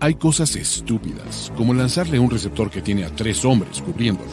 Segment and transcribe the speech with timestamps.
[0.00, 4.30] Hay cosas estúpidas, como lanzarle un receptor que tiene a tres hombres cubriéndolo.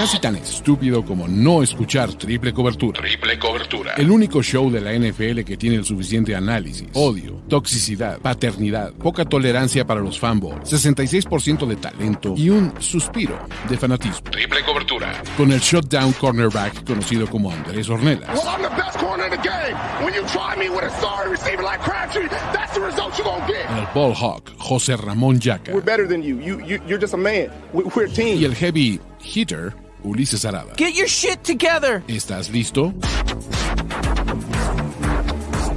[0.00, 3.02] Casi tan estúpido como no escuchar triple cobertura.
[3.02, 3.92] Triple cobertura.
[3.98, 9.26] El único show de la NFL que tiene el suficiente análisis, odio, toxicidad, paternidad, poca
[9.26, 13.38] tolerancia para los fanboys, 66% de talento y un suspiro
[13.68, 14.30] de fanatismo.
[14.30, 15.22] Triple cobertura.
[15.36, 18.30] Con el shutdown cornerback conocido como Andrés Ornelas.
[18.30, 19.76] Well, I'm the best corner in the game.
[20.02, 23.46] When you try me with a sorry receiver like Crabtree, that's the result you're gonna
[23.46, 23.68] get.
[23.68, 25.74] El ball hawk José Ramón Yaca.
[25.74, 26.40] We're better than you.
[26.40, 27.50] You, you you're just a man.
[27.74, 28.40] We, we're a team.
[28.40, 30.74] Y el heavy hitter Ulises Arada.
[30.76, 32.02] Get your shit together.
[32.08, 32.94] ¿Estás listo?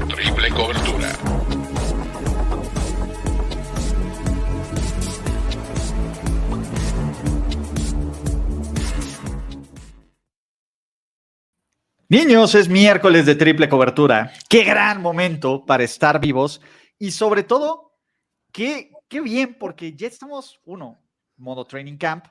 [0.08, 1.12] Triple cobertura.
[12.10, 14.32] Niños, es miércoles de triple cobertura.
[14.48, 16.62] Qué gran momento para estar vivos
[17.00, 17.98] y sobre todo,
[18.52, 21.02] qué, qué bien porque ya estamos, uno,
[21.38, 22.26] modo training camp,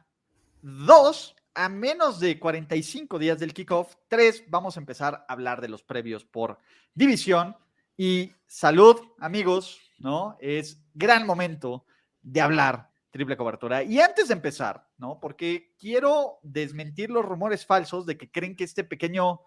[0.62, 5.68] dos, a menos de 45 días del kickoff, tres, vamos a empezar a hablar de
[5.68, 6.58] los previos por
[6.94, 7.56] división
[7.96, 10.36] y salud, amigos, ¿no?
[10.40, 11.84] Es gran momento
[12.22, 13.82] de hablar triple cobertura.
[13.82, 15.20] Y antes de empezar, ¿no?
[15.20, 19.40] Porque quiero desmentir los rumores falsos de que creen que este pequeño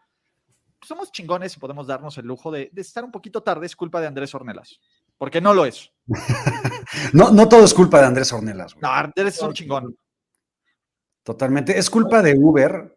[0.81, 3.99] somos chingones y podemos darnos el lujo de, de, estar un poquito tarde, es culpa
[3.99, 4.79] de Andrés Ornelas.
[5.17, 5.91] Porque no lo es.
[7.13, 8.73] no, no todo es culpa de Andrés Ornelas.
[8.75, 8.81] Güey.
[8.83, 9.97] No, Andrés es un chingón.
[11.25, 11.77] Totalmente.
[11.77, 12.95] Es culpa de Uber.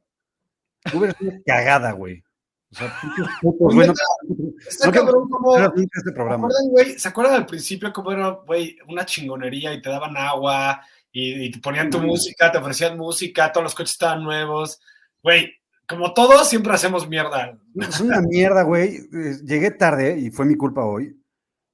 [0.93, 2.23] Uber es una cagada, güey.
[2.71, 2.95] O sea,
[3.41, 3.91] putos, güey.
[4.69, 5.57] Está no, cabrón como.
[5.57, 6.49] Este programa.
[6.99, 11.51] ¿Se acuerdan al principio cómo era, güey, una chingonería y te daban agua y, y
[11.51, 14.79] te ponían tu música, te ofrecían música, todos los coches estaban nuevos?
[15.23, 15.55] Güey,
[15.89, 17.59] como todos, siempre hacemos mierda.
[17.81, 19.09] Es una mierda, güey.
[19.43, 21.19] Llegué tarde y fue mi culpa hoy,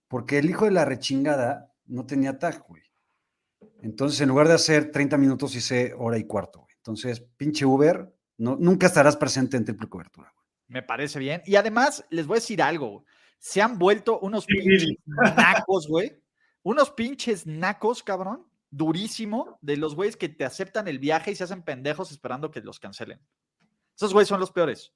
[0.06, 2.83] porque el hijo de la rechingada no tenía tag, güey.
[3.84, 6.74] Entonces, en lugar de hacer 30 minutos, hice hora y cuarto, güey.
[6.78, 10.46] Entonces, pinche Uber, no, nunca estarás presente en triple cobertura, güey.
[10.68, 11.42] Me parece bien.
[11.44, 13.04] Y además, les voy a decir algo.
[13.38, 14.96] Se han vuelto unos pinches
[15.36, 16.18] nacos, güey.
[16.62, 18.46] Unos pinches nacos, cabrón.
[18.70, 19.58] Durísimo.
[19.60, 22.80] De los güeyes que te aceptan el viaje y se hacen pendejos esperando que los
[22.80, 23.20] cancelen.
[23.94, 24.94] Esos güeyes son los peores.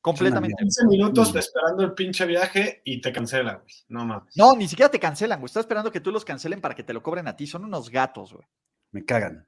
[0.00, 0.56] Completamente.
[0.58, 3.74] 15 minutos esperando el pinche viaje y te cancelan, güey.
[3.88, 4.34] No mames.
[4.36, 5.46] No, ni siquiera te cancelan, güey.
[5.46, 7.46] Estás esperando que tú los cancelen para que te lo cobren a ti.
[7.46, 8.46] Son unos gatos, güey.
[8.92, 9.46] Me cagan.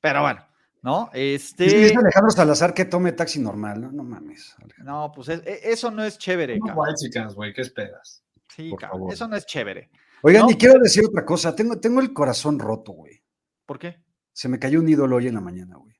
[0.00, 0.46] Pero bueno,
[0.82, 1.10] ¿no?
[1.12, 1.86] Este.
[1.86, 3.90] Es Alejandro Salazar que tome taxi normal, ¿no?
[3.90, 4.54] No mames.
[4.62, 4.92] Alejandro.
[4.92, 6.94] No, pues es, eso no es chévere, no, cabrón.
[6.96, 8.22] chicas, güey, ¿qué esperas?
[8.54, 9.00] Sí, Por cabrón.
[9.00, 9.12] Favor.
[9.12, 9.90] Eso no es chévere.
[10.22, 10.50] Oigan, ¿no?
[10.50, 11.54] y quiero decir otra cosa.
[11.54, 13.20] Tengo, tengo el corazón roto, güey.
[13.66, 13.96] ¿Por qué?
[14.32, 15.97] Se me cayó un ídolo hoy en la mañana, güey.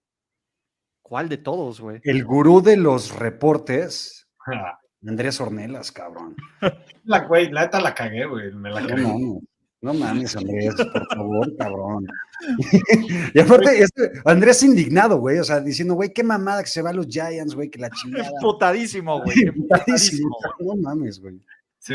[1.09, 2.01] ¿Cuál de todos, güey?
[2.05, 4.29] El gurú de los reportes,
[5.07, 6.37] Andrés Ornelas, cabrón.
[7.05, 8.53] La güey, la neta la cagué, güey.
[8.53, 9.01] Me la cagué.
[9.05, 9.41] No, no,
[9.81, 12.07] no mames, Andrés, por favor, cabrón.
[13.35, 16.91] y aparte, este, Andrés indignado, güey, o sea, diciendo, güey, qué mamada que se va
[16.91, 18.29] a los Giants, güey, que la chingada.
[18.43, 19.51] Putadísimo, güey.
[19.51, 20.37] Putadísimo.
[20.59, 21.41] No mames, güey.
[21.79, 21.95] Sí,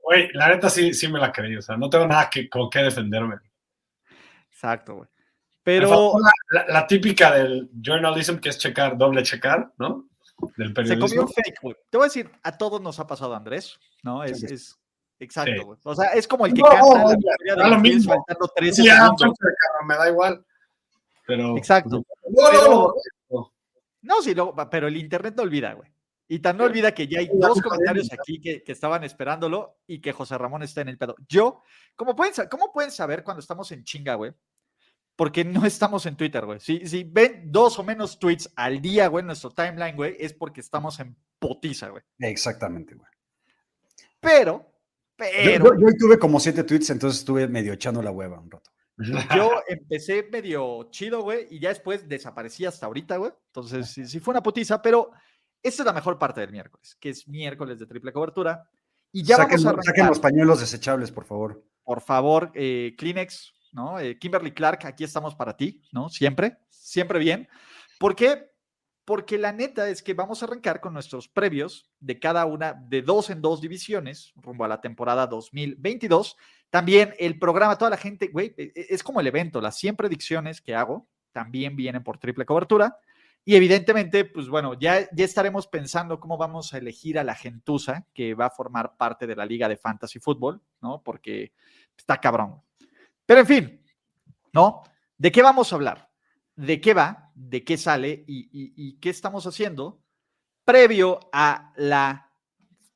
[0.00, 2.70] güey, la neta sí, sí me la creí, o sea, no tengo nada que, con
[2.70, 3.38] qué defenderme.
[4.52, 5.11] Exacto, güey.
[5.62, 6.14] Pero.
[6.50, 10.08] La, la, la, típica del journalism que es checar, doble checar, ¿no?
[10.56, 11.08] Del periodismo.
[11.08, 11.76] Se comió un fake, güey.
[11.88, 14.24] Te voy a decir, a todos nos ha pasado, Andrés, ¿no?
[14.24, 14.40] Es.
[14.40, 14.46] Sí.
[14.50, 14.78] es
[15.20, 15.78] exacto, güey.
[15.84, 18.14] O sea, es como el que no, canta no, la mayoría de lo mismo.
[18.14, 19.38] faltando 13 sí, segundos.
[19.86, 20.44] me da igual.
[21.26, 21.56] Pero.
[21.56, 22.02] Exacto.
[22.28, 22.94] No, pero,
[24.02, 25.90] no, sí, lo, pero el internet no olvida, güey.
[26.26, 30.00] Y tan no olvida que ya hay dos comentarios aquí que, que, estaban esperándolo y
[30.00, 31.14] que José Ramón está en el pedo.
[31.28, 31.60] Yo,
[31.94, 34.32] ¿cómo pueden, ¿cómo pueden saber cuando estamos en chinga, güey?
[35.22, 36.58] Porque no estamos en Twitter, güey.
[36.58, 40.32] Si, si, ven dos o menos tweets al día, güey, en nuestro timeline, güey, es
[40.32, 42.02] porque estamos en potiza, güey.
[42.18, 43.08] Exactamente, güey.
[44.18, 44.68] Pero,
[45.14, 45.64] pero.
[45.64, 48.72] Yo, yo, yo, tuve como siete tweets, entonces estuve medio echando la hueva un rato.
[49.36, 53.30] Yo empecé medio chido, güey, y ya después desaparecí hasta ahorita, güey.
[53.46, 55.12] Entonces, sí, sí, fue una potiza, pero
[55.62, 58.68] esta es la mejor parte del miércoles, que es miércoles de triple cobertura.
[59.12, 59.84] Y ya saquen, vamos a arrancar.
[59.84, 61.64] saquen los pañuelos desechables, por favor.
[61.84, 63.98] Por favor, eh, Kleenex, ¿no?
[63.98, 66.08] Eh, Kimberly Clark, aquí estamos para ti, ¿no?
[66.08, 67.48] Siempre, siempre bien.
[67.98, 68.50] ¿Por qué?
[69.04, 73.02] Porque la neta es que vamos a arrancar con nuestros previos de cada una, de
[73.02, 76.36] dos en dos divisiones, rumbo a la temporada 2022.
[76.70, 80.74] También el programa, toda la gente, güey, es como el evento, las 100 predicciones que
[80.74, 82.96] hago también vienen por triple cobertura.
[83.44, 88.06] Y evidentemente, pues bueno, ya, ya estaremos pensando cómo vamos a elegir a la gentuza
[88.14, 91.02] que va a formar parte de la Liga de Fantasy Football, ¿no?
[91.02, 91.52] Porque
[91.96, 92.62] está cabrón.
[93.26, 93.84] Pero en fin,
[94.52, 94.82] ¿no?
[95.16, 96.10] ¿De qué vamos a hablar?
[96.56, 97.30] ¿De qué va?
[97.34, 98.24] ¿De qué sale?
[98.26, 100.02] ¿Y, y, y qué estamos haciendo
[100.64, 102.30] previo a la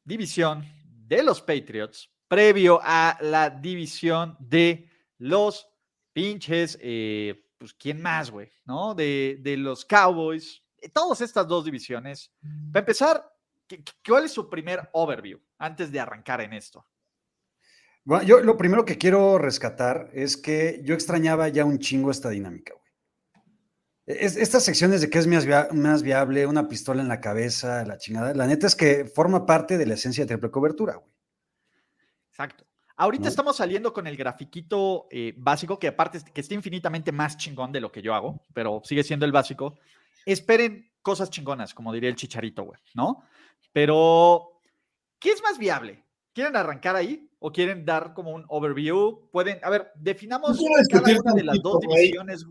[0.04, 5.68] división de los Patriots previo a la división de los
[6.12, 8.50] pinches, eh, pues, ¿quién más, güey?
[8.64, 8.94] ¿No?
[8.96, 10.60] De, de los Cowboys,
[10.92, 12.32] todas estas dos divisiones.
[12.72, 13.32] Para empezar,
[13.68, 16.84] ¿qué- qué- ¿cuál es su primer overview antes de arrancar en esto?
[18.06, 22.30] Bueno, yo lo primero que quiero rescatar es que yo extrañaba ya un chingo esta
[22.30, 22.86] dinámica, güey.
[24.06, 27.84] Es- estas secciones de que es más, via- más viable, una pistola en la cabeza,
[27.84, 31.10] la chingada, la neta es que forma parte de la esencia de triple cobertura, güey.
[32.30, 32.64] Exacto.
[32.96, 33.28] Ahorita ¿No?
[33.28, 37.80] estamos saliendo con el grafiquito eh, básico, que aparte que está infinitamente más chingón de
[37.80, 39.76] lo que yo hago, pero sigue siendo el básico.
[40.24, 43.24] Esperen cosas chingonas, como diría el chicharito, güey, ¿no?
[43.72, 44.60] Pero,
[45.18, 46.04] ¿qué es más viable?
[46.32, 49.30] ¿Quieren arrancar ahí o quieren dar como un overview?
[49.30, 52.46] Pueden, a ver, definamos Yo quiero cada discutir una de las tantito, dos divisiones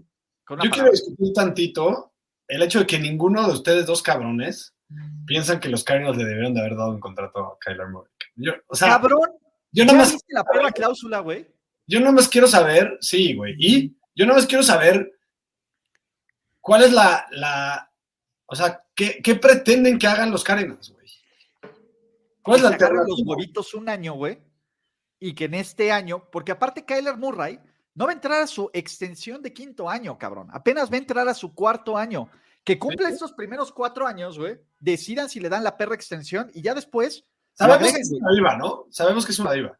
[0.45, 2.13] con Yo quiero discutir tantito
[2.47, 4.73] el hecho de que ninguno de ustedes dos cabrones
[5.27, 8.09] piensan que los Cardinals le debieron de haber dado un contrato a Kyler Murray.
[8.37, 9.31] Yo, o sea, Cabrón,
[9.73, 11.45] yo ¿ya nada más la perra cláusula, güey?
[11.87, 15.11] yo no más quiero saber, sí, güey, y yo no más quiero saber
[16.61, 17.91] cuál es la, la
[18.45, 21.05] o sea, ¿qué, qué pretenden que hagan los Cardinals, güey?
[22.41, 23.35] ¿Cuál es la agarren los alternativa?
[23.35, 24.39] huevitos un año, güey,
[25.29, 27.59] y que en este año, porque aparte Kyler Murray
[27.93, 30.49] no va a entrar a su extensión de quinto año, cabrón.
[30.51, 32.29] Apenas va a entrar a su cuarto año.
[32.63, 34.59] Que cumpla estos primeros cuatro años, güey.
[34.79, 37.23] Decidan si le dan la perra extensión y ya después.
[37.53, 38.85] Sabemos que es una diva, ¿no?
[38.89, 39.79] Sabemos que es una diva.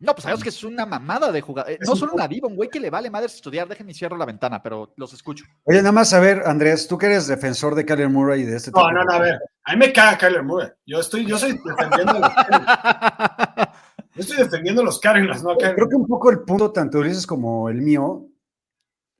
[0.00, 1.70] No, pues sabemos que es una mamada de jugar.
[1.70, 3.68] eh, No un solo una diva, un güey que le vale madre estudiar.
[3.68, 5.44] Déjenme cierro la ventana, pero los escucho.
[5.62, 8.56] Oye, nada más a ver, Andrés, tú que eres defensor de Kyler Murray y de
[8.56, 10.70] este No, tipo no, de- no, a ver, a mí me caga Kyler Murray.
[10.84, 13.56] Yo estoy, yo soy defendiendo a los Cardinals.
[13.56, 13.64] Yo
[14.20, 17.68] estoy defendiendo a los Cardinals, no Creo que un poco el punto, tanto Ulises como
[17.68, 18.28] el mío,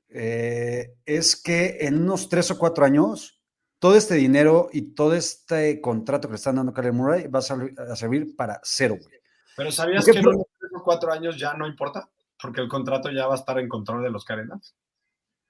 [0.09, 3.41] eh, es que en unos tres o cuatro años,
[3.79, 7.39] todo este dinero y todo este contrato que le están dando a Kyler Murray va
[7.39, 9.15] a, sal- a servir para cero, güey.
[9.57, 12.09] Pero ¿sabías ¿Qué que en unos tres o cuatro años ya no importa?
[12.41, 14.75] Porque el contrato ya va a estar en control de los Cardinals.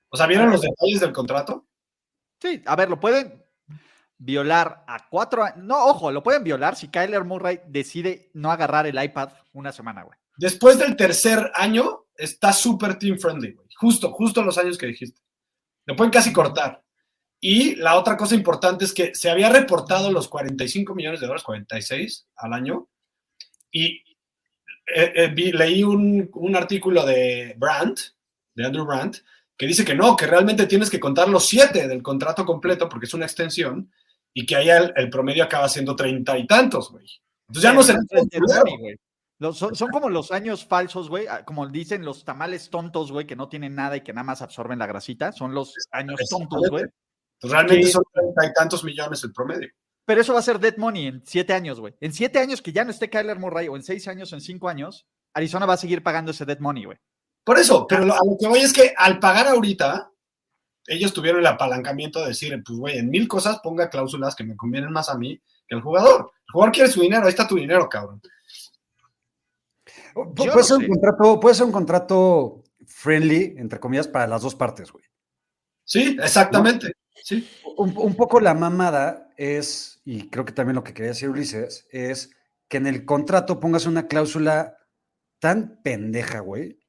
[0.09, 1.67] O sea, ¿vieron los detalles del contrato?
[2.41, 3.42] Sí, a ver, lo pueden
[4.23, 5.45] violar a cuatro.
[5.57, 10.03] No, ojo, lo pueden violar si Kyler Murray decide no agarrar el iPad una semana,
[10.03, 10.17] güey.
[10.37, 13.67] Después del tercer año, está súper team friendly, güey.
[13.77, 15.21] Justo, justo los años que dijiste.
[15.85, 16.81] Lo pueden casi cortar.
[17.39, 21.43] Y la otra cosa importante es que se había reportado los 45 millones de dólares,
[21.43, 22.87] 46 al año.
[23.69, 23.97] Y
[24.95, 27.99] eh, eh, leí un, un artículo de Brandt,
[28.55, 29.17] de Andrew Brandt,
[29.57, 33.05] que dice que no, que realmente tienes que contar los siete del contrato completo porque
[33.05, 33.91] es una extensión
[34.33, 37.06] y que ahí el, el promedio acaba siendo treinta y tantos, güey.
[37.47, 37.94] Entonces ya no se.
[39.39, 41.27] Los- son, son como los años falsos, güey.
[41.27, 44.41] ah, Como dicen los tamales tontos, güey, que no tienen nada y que nada más
[44.41, 45.31] absorben la grasita.
[45.31, 46.85] Son los años tontos, güey.
[47.39, 49.69] Pues realmente son treinta y tantos millones el promedio.
[50.06, 51.94] Pero eso va a ser dead money en siete años, güey.
[52.00, 54.41] En siete años que ya no esté Kyler Murray, o en seis años, o en
[54.41, 56.97] cinco años, Arizona va a seguir pagando ese dead money, güey.
[57.44, 60.09] Por eso, pero lo- a lo que voy es que al pagar ahorita,
[60.88, 64.56] ellos tuvieron el apalancamiento de decir, pues güey, en mil cosas ponga cláusulas que me
[64.57, 66.31] convienen más a mí que al jugador.
[66.47, 68.21] El jugador quiere su dinero, ahí está tu dinero, cabrón.
[70.13, 74.41] Pu- puede, no ser un contrato, puede ser un contrato friendly, entre comillas, para las
[74.41, 75.03] dos partes, güey.
[75.83, 76.94] Sí, exactamente.
[77.24, 77.47] Sí.
[77.77, 81.88] Un, un poco la mamada es, y creo que también lo que quería decir Ulises,
[81.91, 82.31] es
[82.67, 84.77] que en el contrato pongas una cláusula
[85.39, 86.79] tan pendeja, güey,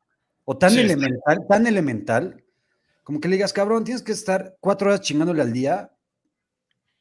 [0.45, 0.93] o tan Sí, está.
[0.93, 2.44] elemental, tan elemental,
[3.05, 5.91] como que le digas, cabrón, tienes que estar cuatro horas chingándole al día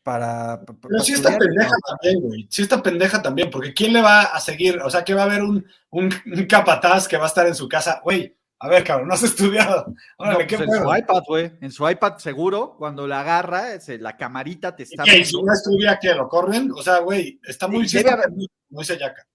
[0.03, 0.59] para...
[0.65, 1.97] pa- pa- Pero sí está pendeja ¿no?
[1.97, 2.47] también, güey.
[2.49, 4.79] Sí está pendeja también, porque ¿quién le va a seguir?
[4.81, 7.55] O sea, que va a haber un, un, un capataz que va a estar en
[7.55, 8.01] su casa.
[8.03, 9.93] Güey, a ver, cabrón, no has estudiado.
[10.17, 11.51] Órale, No, ¿qué pues en su iPad, güey.
[11.61, 15.11] En su iPad seguro, cuando la agarra, ese, la camarita te está ¿Qué?
[15.11, 15.29] ¿Y viendo.
[15.39, 16.13] si no estudia, ¿qué?
[16.13, 16.71] ¿Lo corren?
[16.71, 17.87] O sea, güey, está muy...
[17.87, 19.25] Sí, está como dice Yaka.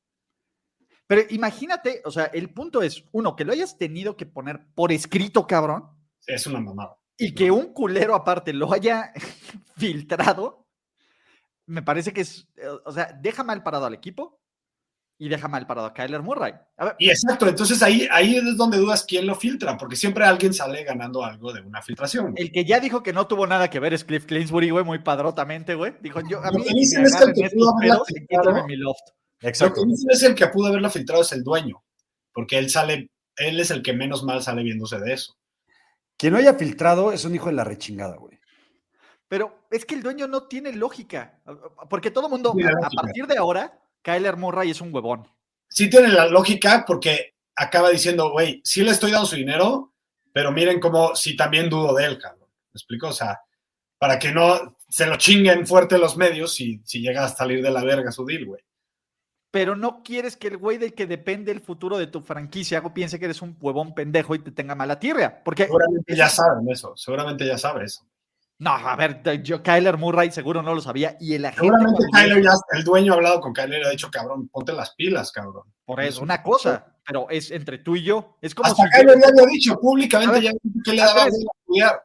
[1.06, 4.92] Pero imagínate, o sea, el punto es, uno, que lo hayas tenido que poner por
[4.92, 5.88] escrito, cabrón,
[6.28, 6.96] Es una mamada.
[7.16, 9.12] y que un culero aparte lo haya
[9.76, 10.66] filtrado,
[11.66, 14.38] me parece que es, eh, o sea, deja mal parado al equipo
[15.20, 16.52] y deja mal parado a Kyler Murray.
[16.76, 20.24] A ver, Y exacto, entonces ahí, ahí es donde dudas quién lo filtra, porque siempre
[20.24, 22.30] alguien sale ganando algo de una filtración.
[22.32, 22.44] güey.
[22.44, 25.00] el que ya dijo que no tuvo nada que ver es Cliff Clinsbury, güey, muy
[25.00, 25.94] padrotamente, güey.
[26.00, 29.00] Dijo, yo, a Lo mí me es que el que pudo haberla filtrado- mi loft.
[29.40, 29.82] Lo Exacto.
[29.82, 31.82] que dicen es el que pudo haberlo filtrado es el dueño,
[32.32, 35.34] porque él sale, él es el que menos mal sale viéndose de eso.
[36.18, 38.38] Quien lo haya filtrado es un hijo de la rechingada, güey.
[39.28, 41.40] Pero es que el dueño no tiene lógica,
[41.88, 45.28] porque todo el mundo, a, partir de ahora, Kyler Murray es un huevón.
[45.68, 49.92] Sí tiene la lógica porque acaba diciendo, güey, sí le estoy dando su dinero,
[50.32, 52.48] pero miren cómo sí también dudo de él, cabrón.
[52.72, 53.08] ¿Me explico?
[53.08, 53.40] O sea,
[53.98, 57.70] para que no se lo chinguen fuerte los medios si, si llega a salir de
[57.70, 58.62] la verga su deal, güey.
[59.50, 63.18] Pero no quieres que el güey del que depende el futuro de tu franquicia piense
[63.18, 65.42] que eres un huevón pendejo y te tenga mala tierra.
[65.44, 68.06] Porque Seguramente ya saben eso, seguramente ya sabe eso.
[68.60, 71.16] No, a ver, yo, Kyler Murray seguro no lo sabía.
[71.20, 71.62] Y el agente.
[71.62, 74.94] Seguramente Kyler ya, el dueño ha hablado con Kyler y ha dicho, cabrón, ponte las
[74.96, 75.62] pilas, cabrón.
[75.84, 78.36] Por eso, una cosa, pero es entre tú y yo.
[78.42, 78.90] Es como Hasta si.
[78.90, 80.52] Kyler ya había dicho públicamente, A ver, ya
[80.84, 82.02] que le daba hueva estudiar.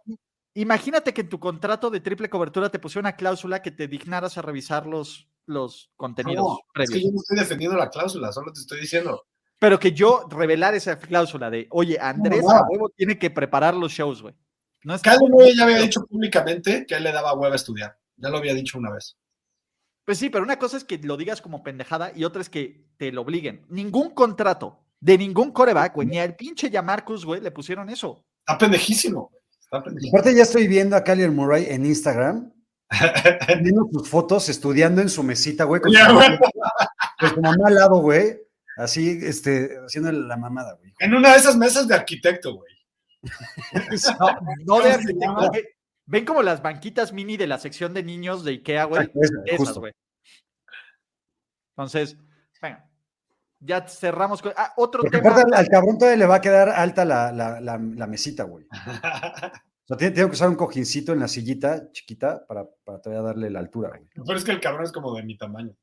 [0.56, 4.38] Imagínate que en tu contrato de triple cobertura te pusiera una cláusula que te dignaras
[4.38, 6.94] a revisar los, los contenidos No, es previos.
[6.94, 9.24] que yo no estoy defendiendo la cláusula, solo te estoy diciendo.
[9.58, 12.66] Pero que yo revelar esa cláusula de, oye, Andrés No, a no.
[12.70, 14.36] huevo tiene que preparar los shows, güey.
[14.84, 15.14] No es ya
[15.64, 17.98] había dicho públicamente que él le daba hueva estudiar.
[18.18, 19.18] Ya lo había dicho una vez.
[20.06, 22.86] Pues sí, pero una cosa es que lo digas como pendejada y otra es que
[22.98, 23.66] te lo obliguen.
[23.70, 28.26] Ningún contrato de ningún coreback, güey, ni al pinche Yamarcus, güey, le pusieron eso.
[28.46, 29.30] Está pendejísimo.
[29.32, 29.43] güey.
[29.78, 32.54] Aparte, ya estoy viendo a Kyler Murray en Instagram,
[33.62, 36.38] viendo sus fotos, estudiando en su mesita, güey, con, Ya, su, güey.
[37.20, 38.40] con su mamá al lado, güey.
[38.78, 40.94] Así, este, haciendo la mamada, güey.
[41.00, 42.74] En una de esas mesas de arquitecto, güey.
[44.20, 45.64] No, no de arquitecto, güey.
[46.06, 49.10] Ven como las banquitas mini de la sección de niños de Ikea, güey.
[49.46, 49.94] Esas, güey.
[51.76, 52.18] Entonces,
[52.62, 52.88] venga.
[53.66, 54.52] Ya cerramos con.
[54.58, 55.32] Ah, otro Porque tema.
[55.32, 58.68] aparte al, cabrón todavía le va a quedar alta la, la, la, la mesita, güey.
[59.84, 63.22] O sea, tiene, tengo que usar un cojincito en la sillita chiquita para, para todavía
[63.22, 64.08] darle la altura, güey.
[64.16, 65.76] Pero es que el cabrón es como de mi tamaño.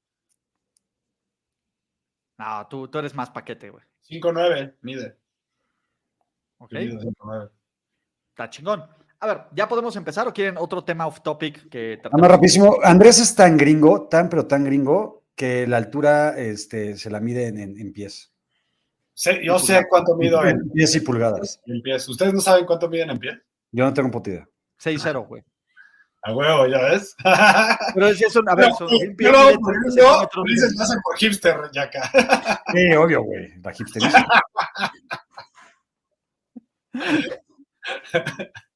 [2.39, 3.85] No, tú, tú eres más paquete, güey.
[4.09, 5.19] 5'9, mide.
[6.57, 6.73] ¿Ok?
[6.73, 7.51] Mide 5'9.
[8.31, 8.85] Está chingón.
[9.19, 12.79] A ver, ¿ya podemos empezar o quieren otro tema off topic que Nada más rapidísimo.
[12.83, 17.49] Andrés es tan gringo, tan pero tan gringo, que la altura este, se la mide
[17.49, 18.31] en, pies.
[19.43, 21.59] Yo sé cuánto mido en, En pies y pulgadas.
[21.65, 22.07] en pies.
[22.11, 23.39] ¿Ustedes no saben cuánto miden en pies?
[23.73, 24.47] Yo no tengo puta idea.
[24.79, 25.43] 6-0, güey.
[26.25, 27.17] A huevo, ya ves.
[27.95, 28.51] Pero si es un.
[28.51, 31.57] A ver, son, Yo lo hago por 30 gringo, centímetros, dices, lo hacen por hipster,
[31.73, 32.63] ya acá.
[32.75, 33.49] Sí, obvio, güey.
[33.63, 34.27] La hipsterismo.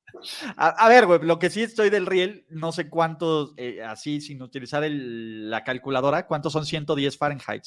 [0.56, 4.20] A, a ver, güey, lo que sí estoy del riel, no sé cuántos, eh, así
[4.20, 7.64] sin utilizar el- la calculadora, cuántos son 110 Fahrenheit.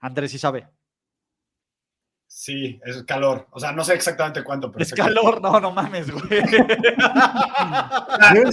[0.00, 0.68] Andrés sí sabe.
[2.26, 3.48] Sí, es calor.
[3.50, 6.24] O sea, no sé exactamente cuánto, pero Es que- calor, no, no mames, güey.
[6.40, 6.50] Es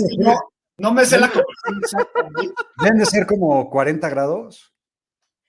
[0.08, 0.34] que no,
[0.80, 2.08] no me sé la conversión.
[2.82, 4.74] Deben de ser como 40 grados.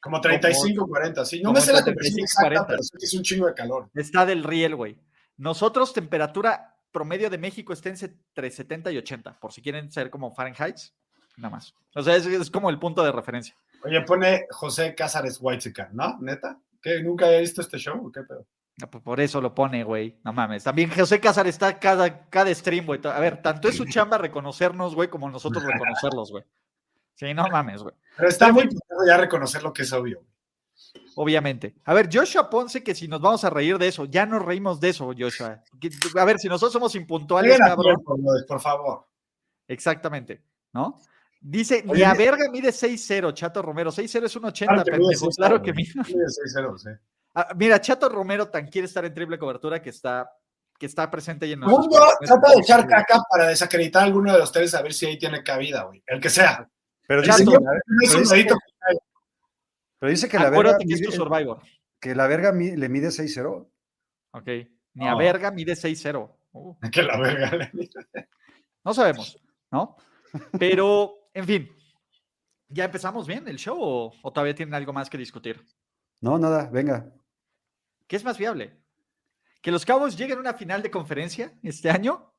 [0.00, 1.38] Como 35, 40, sí.
[1.42, 2.66] No como me sé la 35, exacta, 40.
[2.68, 3.90] pero sé que es un chingo de calor.
[3.94, 4.96] Está del riel, güey.
[5.38, 10.34] Nosotros, temperatura promedio de México está entre 70 y 80, por si quieren ser como
[10.34, 10.76] Fahrenheit,
[11.36, 11.74] nada más.
[11.94, 13.54] O sea, es, es como el punto de referencia.
[13.84, 16.18] Oye, pone José Cázares Whitezican, ¿no?
[16.20, 16.58] ¿Neta?
[16.82, 17.02] ¿Qué?
[17.02, 18.06] ¿Nunca había visto este show?
[18.06, 18.46] ¿O qué pedo?
[18.86, 20.18] Pues Por eso lo pone, güey.
[20.24, 20.62] No mames.
[20.62, 23.00] También José Cázar está cada, cada stream, güey.
[23.04, 26.44] A ver, tanto es su chamba reconocernos, güey, como nosotros reconocerlos, güey.
[27.14, 27.94] Sí, no mames, güey.
[28.16, 28.68] Pero está muy
[29.06, 30.22] ya reconocer lo que es obvio.
[31.16, 31.74] Obviamente.
[31.84, 34.80] A ver, Joshua Ponce, que si nos vamos a reír de eso, ya nos reímos
[34.80, 35.62] de eso, Joshua.
[36.16, 38.02] A ver, si nosotros somos impuntuales, cabrón.
[38.46, 39.06] por favor.
[39.66, 40.42] Exactamente,
[40.72, 40.98] ¿no?
[41.40, 43.92] Dice, ni a verga mide 6-0, Chato Romero.
[43.92, 45.26] 6-0 es un 80, Claro que mide pendejo.
[45.26, 45.92] 6-0, Claro que mide.
[45.94, 46.90] Mide 6-0, sí.
[47.34, 50.28] Ah, mira, Chato Romero tan quiere estar en triple cobertura que está,
[50.78, 54.32] que está presente y en Mundo nuestros trata de echar caca para desacreditar a alguno
[54.32, 56.02] de los tres a ver si ahí tiene cabida, güey.
[56.06, 56.68] El que sea.
[57.06, 58.58] Pero El dice, me hizo un.
[59.98, 61.62] Pero dice que la verga, Acuérdate que es tu mide, Survivor.
[62.00, 63.68] que la verga le mide 6-0.
[64.32, 64.48] Ok.
[64.94, 66.36] Ni a verga mide 6-0.
[66.52, 67.56] Uh, Que la verga.
[67.56, 68.28] le mide.
[68.84, 69.38] no sabemos,
[69.70, 69.96] ¿no?
[70.58, 71.72] Pero, en fin.
[72.68, 75.64] ¿Ya empezamos bien el show o, o todavía tienen algo más que discutir?
[76.20, 77.10] No, nada, venga.
[78.06, 78.76] ¿Qué es más viable?
[79.62, 82.34] ¿Que los Cowboys lleguen a una final de conferencia este año?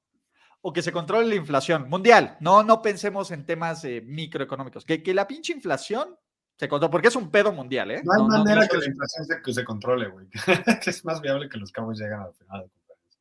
[0.62, 2.38] ¿O que se controle la inflación mundial?
[2.42, 4.86] No, no pensemos en temas eh, microeconómicos.
[4.86, 6.16] Que, que la pinche inflación
[6.60, 8.02] se porque es un pedo mundial, ¿eh?
[8.04, 10.28] No hay manera que la inflación se, que se controle, güey.
[10.86, 12.64] es más viable que los cabos lleguen al final.
[12.64, 13.20] de conferencia.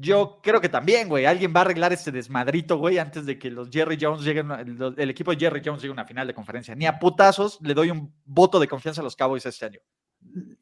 [0.00, 1.24] Yo creo que también, güey.
[1.24, 4.94] Alguien va a arreglar este desmadrito, güey, antes de que los Jerry Jones lleguen, el,
[4.96, 6.74] el equipo de Jerry Jones llegue a una final de conferencia.
[6.74, 9.80] Ni a putazos le doy un voto de confianza a los Cowboys este año.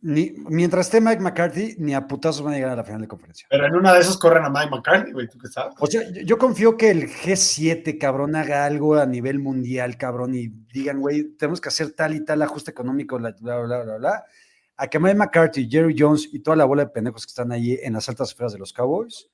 [0.03, 3.09] Ni, mientras esté Mike McCarthy, ni a putazos van a llegar a la final de
[3.09, 3.47] conferencia.
[3.49, 5.29] Pero en una de esas corren a Mike McCarthy, güey.
[5.29, 5.75] ¿Tú qué sabes?
[5.79, 10.35] O sea, yo, yo confío que el G7, cabrón, haga algo a nivel mundial, cabrón,
[10.35, 13.97] y digan, güey, tenemos que hacer tal y tal ajuste económico, bla, bla, bla, bla,
[13.97, 14.25] bla.
[14.77, 17.79] A que Mike McCarthy, Jerry Jones y toda la bola de pendejos que están ahí
[17.83, 19.31] en las altas esferas de los Cowboys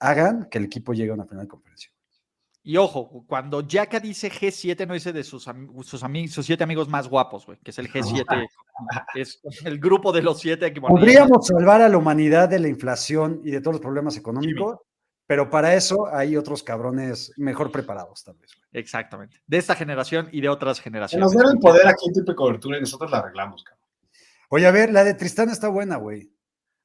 [0.00, 1.90] hagan que el equipo llegue a una final de conferencia.
[2.62, 5.44] Y ojo, cuando Yaka dice G7, no dice de sus,
[5.84, 8.48] sus, sus siete amigos más guapos, güey, que es el G7.
[9.14, 12.68] es el grupo de los siete que bueno, Podríamos salvar a la humanidad de la
[12.68, 14.76] inflación y de todos los problemas económicos,
[15.26, 18.50] Pero para eso hay otros cabrones mejor preparados, tal vez.
[18.54, 18.68] güey.
[18.82, 19.40] Exactamente.
[19.46, 21.22] De esta generación y de otras Que generaciones.
[21.22, 23.86] nos den el poder aquí en tipo de cobertura y nosotros la arreglamos, cabrón.
[24.50, 26.30] Oye, a ver, la de Tristán está buena, güey.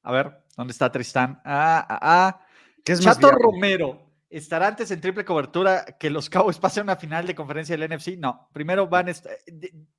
[0.04, 1.40] A ver, ¿dónde está Tristán?
[1.44, 2.40] Ah, ah, ah.
[2.84, 3.44] ¿Qué es más Chato viable?
[3.44, 4.05] Romero.
[4.28, 8.16] ¿Estará antes en triple cobertura que los Cowboys pasen una final de conferencia del NFC?
[8.18, 9.08] No, primero van.
[9.08, 9.14] eh,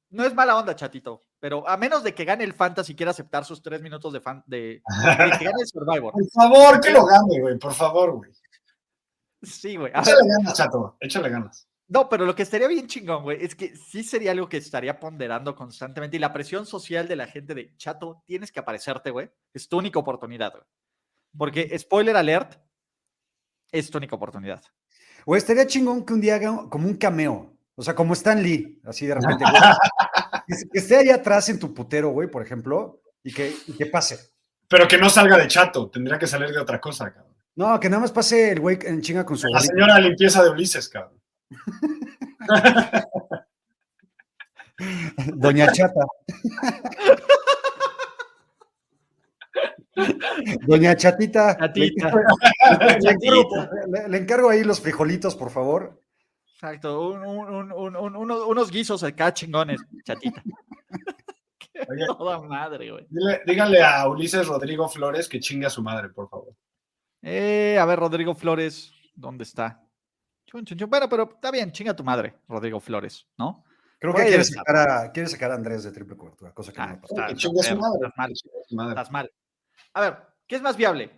[0.09, 3.11] No es mala onda, chatito, pero a menos de que gane el Fantasy y quiera
[3.11, 6.11] aceptar sus tres minutos de, fan, de, de que gane el Survivor.
[6.13, 8.31] Por favor, que lo gane, güey, por favor, güey.
[9.43, 9.91] Sí, güey.
[9.91, 11.67] Échale ganas, chato, échale ganas.
[11.89, 14.99] No, pero lo que estaría bien chingón, güey, es que sí sería algo que estaría
[14.99, 19.29] ponderando constantemente y la presión social de la gente de chato, tienes que aparecerte, güey.
[19.53, 20.63] Es tu única oportunidad, güey.
[21.37, 22.57] Porque, spoiler alert,
[23.71, 24.61] es tu única oportunidad.
[25.25, 27.53] O estaría chingón que un día haga como un cameo.
[27.75, 29.43] O sea, como Stan Lee, así de repente.
[29.43, 29.53] güey.
[30.47, 33.85] que, que esté ahí atrás en tu putero, güey, por ejemplo, y que, y que
[33.87, 34.31] pase.
[34.67, 37.35] Pero que no salga de chato, tendría que salir de otra cosa, cabrón.
[37.55, 40.43] No, que nada más pase el güey en chinga con su La señora de limpieza
[40.43, 41.19] de Ulises, cabrón.
[45.33, 46.01] Doña Chata.
[50.67, 51.57] Doña Chatita.
[51.57, 52.11] Chatita.
[52.11, 53.69] Le, le encargo, Chatita.
[53.87, 56.01] le- le encargo ahí los frijolitos, por favor.
[56.53, 60.41] Exacto, un- un- un- un- un- unos, unos guisos acá chingones, chatita.
[61.89, 62.05] Oye.
[62.07, 63.05] toda madre, güey.
[63.09, 66.53] Dile- díganle a Ulises Rodrigo Flores que chingue a su madre, por favor.
[67.21, 69.83] Eh, a ver, Rodrigo Flores, ¿dónde está?
[70.47, 70.89] Chun, chun, chun.
[70.89, 73.63] Bueno, pero está bien, chinga tu madre, Rodrigo Flores, ¿no?
[73.99, 74.63] Creo que ahí quiere debe estar.
[74.65, 77.13] sacar, a, quiere sacar a Andrés de triple cobertura, cosa que Ah, no pasa.
[77.13, 78.07] está- Que está chingue a su feo, madre.
[78.07, 78.89] estás a.
[78.89, 79.31] Estás mal.
[79.93, 80.17] A ver,
[80.47, 81.11] ¿qué es más viable?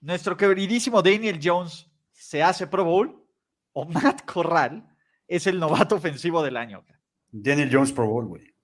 [0.00, 3.24] ¿Nuestro queridísimo Daniel Jones se hace Pro Bowl
[3.72, 4.86] o Matt Corral
[5.26, 6.84] es el novato ofensivo del año?
[7.30, 8.54] Daniel Jones Pro Bowl, güey.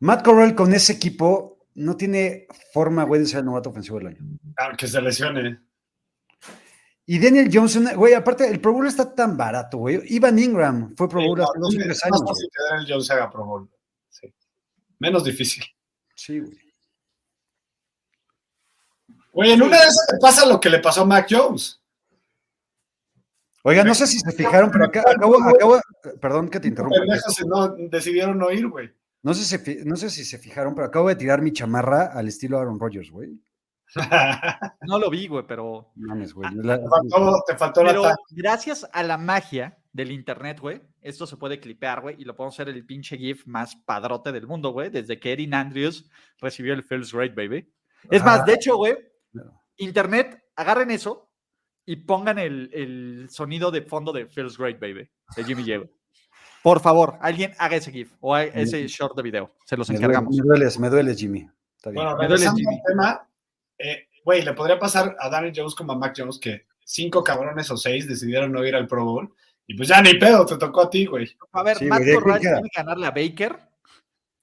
[0.00, 4.08] Matt Corral con ese equipo no tiene forma, güey, de ser el novato ofensivo del
[4.08, 4.18] año.
[4.58, 5.60] Ah, que se lesione.
[7.06, 10.00] Y Daniel Jones, güey, aparte, el Pro Bowl está tan barato, güey.
[10.12, 12.22] Ivan Ingram fue Pro Sí, Bowl no, hace dos o es tres más años.
[12.28, 13.70] fácil que Daniel Jones haga Pro Bowl.
[14.08, 14.34] Sí.
[14.98, 15.64] Menos difícil.
[16.14, 16.58] Sí, güey.
[19.36, 21.78] Güey, en una de esas te pasa lo que le pasó a Mac Jones.
[23.62, 25.80] Oiga, no sé si se fijaron, pero acá, acabo, acabo-
[26.20, 26.96] perdón que te interrumpa.
[27.46, 28.90] No, decidieron no ir, güey.
[29.22, 32.28] No sé, si, no sé si se fijaron, pero acabo de tirar mi chamarra al
[32.28, 33.38] estilo Aaron Rodgers, güey.
[34.88, 35.92] No lo vi, güey, pero.
[35.96, 36.48] Mames, güey.
[36.54, 41.26] La- te faltó, te faltó la Pero gracias a la magia del internet, güey, esto
[41.26, 44.70] se puede clipear, güey, y lo podemos hacer el pinche GIF más padrote del mundo,
[44.70, 46.08] güey, desde que Erin Andrews
[46.40, 47.70] recibió el Feels Great, baby.
[48.10, 48.24] Es Ah.
[48.26, 48.96] más, de hecho, güey.
[49.78, 51.30] Internet, agarren eso
[51.84, 55.78] y pongan el, el sonido de fondo de Feels Great, baby, de Jimmy J.
[55.78, 55.90] güey.
[56.62, 59.54] Por favor, alguien haga ese GIF o ese short de video.
[59.64, 60.34] Se los encargamos.
[60.34, 61.48] me dueles, me dueles, Jimmy.
[61.76, 62.04] Está bien.
[62.04, 62.74] Bueno, Me duele regresando Jimmy.
[62.76, 63.28] al tema,
[63.78, 67.70] eh, güey, le podría pasar a Daniel Jones como a Mac Jones que cinco cabrones
[67.70, 69.32] o seis decidieron no ir al Pro Bowl
[69.68, 71.36] y pues ya ni pedo, te tocó a ti, güey.
[71.52, 73.56] A ver, Sí, Matt Corral tiene que ganarle a Baker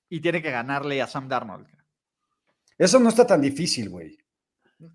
[0.09, 1.67] y tiene que ganarle a Sam Darnold.
[2.77, 4.17] Eso no está tan difícil, güey.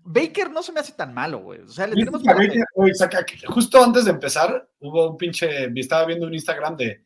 [0.03, 1.61] Baker no se me hace tan malo, güey.
[1.61, 5.65] O sea, le ¿Viste tenemos que Baker, saca- justo antes de empezar, hubo un pinche,
[5.75, 7.03] estaba viendo un Instagram de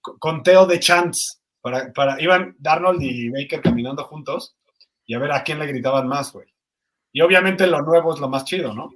[0.00, 1.38] co- conteo de chants.
[1.60, 4.56] Para, para, iban Darnold y Baker caminando juntos
[5.06, 6.48] y a ver a quién le gritaban más, güey.
[7.12, 8.90] Y obviamente lo nuevo es lo más chido, ¿no?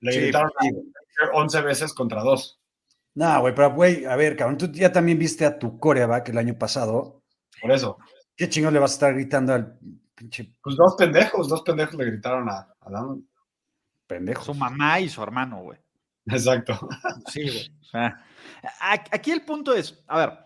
[0.00, 0.70] Le Sí, gritaron a sí.
[0.72, 2.60] Baker 11 veces contra dos.
[3.14, 6.38] No, güey, pero güey, a ver, cabrón, tú ya también viste a tu coreback el
[6.38, 7.24] año pasado.
[7.60, 7.98] Por eso.
[8.36, 9.76] ¿Qué chingón le vas a estar gritando al
[10.18, 13.16] pinche Pues dos pendejos, dos pendejos le gritaron a, a
[14.06, 14.44] pendejo?
[14.44, 15.78] Su mamá y su hermano, güey.
[16.26, 16.78] Exacto.
[17.26, 17.70] Sí, güey.
[17.80, 18.24] O sea,
[19.10, 20.38] aquí el punto es, a ver,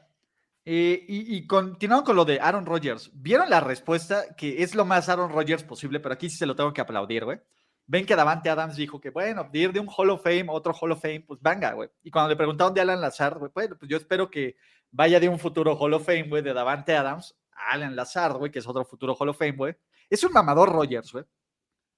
[0.65, 4.85] eh, y, y continuando con lo de Aaron Rodgers, ¿vieron la respuesta que es lo
[4.85, 5.99] más Aaron Rodgers posible?
[5.99, 7.41] Pero aquí sí se lo tengo que aplaudir, güey.
[7.87, 10.53] Ven que Davante Adams dijo que, bueno, de ir de un Hall of Fame a
[10.53, 11.91] otro Hall of Fame, pues venga, güey.
[12.05, 14.57] Y cuando le preguntaron de Alan Lazard, güey, bueno, pues yo espero que
[14.93, 17.35] vaya de un futuro Hall of Fame, güey, de Davante Adams
[17.71, 19.77] Alan Lazard, güey, que es otro futuro Hall of Fame, güey.
[20.09, 21.25] Es un mamador Rodgers, güey.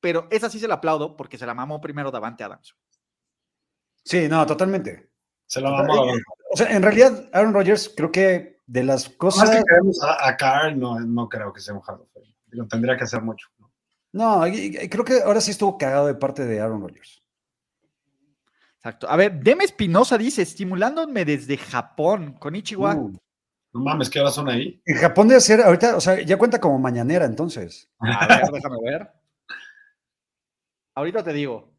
[0.01, 2.77] Pero esa sí se la aplaudo porque se la mamó primero Davante Adams.
[4.05, 5.11] Sí, no, totalmente.
[5.47, 6.11] Se lo mamó.
[6.11, 6.15] a
[6.53, 9.51] O sea, en realidad, Aaron Rodgers, creo que de las Más cosas.
[9.51, 12.35] que queremos a, a Carr, no, no creo que sea un Hall of Fame.
[12.47, 13.49] Digo, tendría que hacer mucho.
[14.13, 14.43] ¿no?
[14.91, 17.23] Creo que ahora sí estuvo cagado de parte de Aaron Rodgers.
[18.77, 19.09] Exacto.
[19.09, 22.95] A ver, Deme Espinosa dice, estimulándome desde Japón, con Ichiwa.
[22.95, 23.13] Uh,
[23.75, 24.81] No mames, ¿qué horas son ahí?
[24.87, 27.91] en Japón debe ser, ahorita, o sea, ya cuenta como mañanera, entonces.
[27.99, 29.11] A ver, déjame ver.
[30.95, 31.73] Ahorita te digo.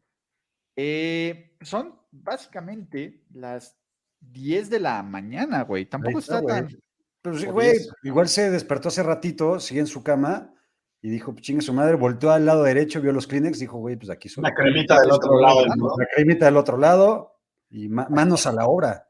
[0.76, 3.78] Eh, son básicamente las
[4.20, 5.86] 10 de la mañana, güey.
[5.86, 6.72] Tampoco está, está, güey.
[6.72, 6.82] tan.
[7.22, 7.88] Pero sí, güey, 10.
[8.04, 10.52] igual se despertó hace ratito, sigue en su cama
[11.00, 13.96] y dijo, pues chingue su madre, volteó al lado derecho, vio los Kleenex, dijo, güey,
[13.96, 14.42] pues aquí soy.
[14.42, 15.94] Una cremita del otro lado, ¿no?
[15.98, 19.08] La cremita del otro lado y ma- manos a la obra.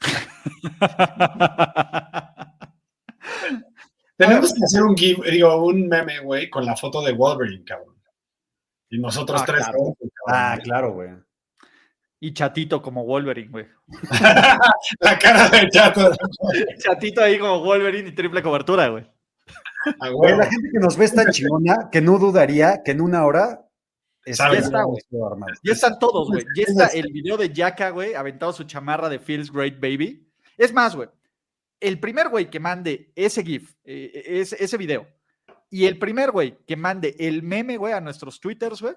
[4.16, 7.94] Tenemos que hacer un give, digo, un meme, güey, con la foto de Wolverine, cabrón.
[8.88, 9.58] Y nosotros Ah, tres.
[9.64, 9.78] claro.
[9.78, 9.96] cabrón.
[10.28, 11.10] Ah, claro, güey.
[12.20, 13.66] y chatito como Wolverine, güey.
[15.00, 16.10] La cara de chato.
[16.78, 19.06] Chatito ahí como Wolverine y triple cobertura, güey.
[20.00, 23.62] La gente que nos ve es tan chingona que no dudaría que en una hora.
[24.24, 24.98] Ya está, güey.
[25.62, 26.44] Ya están todos, güey.
[26.56, 30.26] Ya está el video de Yaka, güey, aventado su chamarra de Feels Great Baby.
[30.56, 31.08] Es más, güey,
[31.80, 35.06] el primer güey que mande ese GIF, eh, ese, ese video,
[35.70, 38.94] y el primer güey que mande el meme, güey, a nuestros Twitters, güey,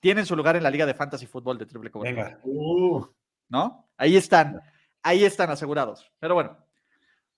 [0.00, 2.24] tienen su lugar en la Liga de Fantasy Fútbol de Triple Cobertura.
[2.24, 2.40] Venga.
[2.42, 3.06] Uh,
[3.48, 3.90] ¿No?
[3.96, 4.60] Ahí están,
[5.02, 6.10] ahí están asegurados.
[6.18, 6.56] Pero bueno,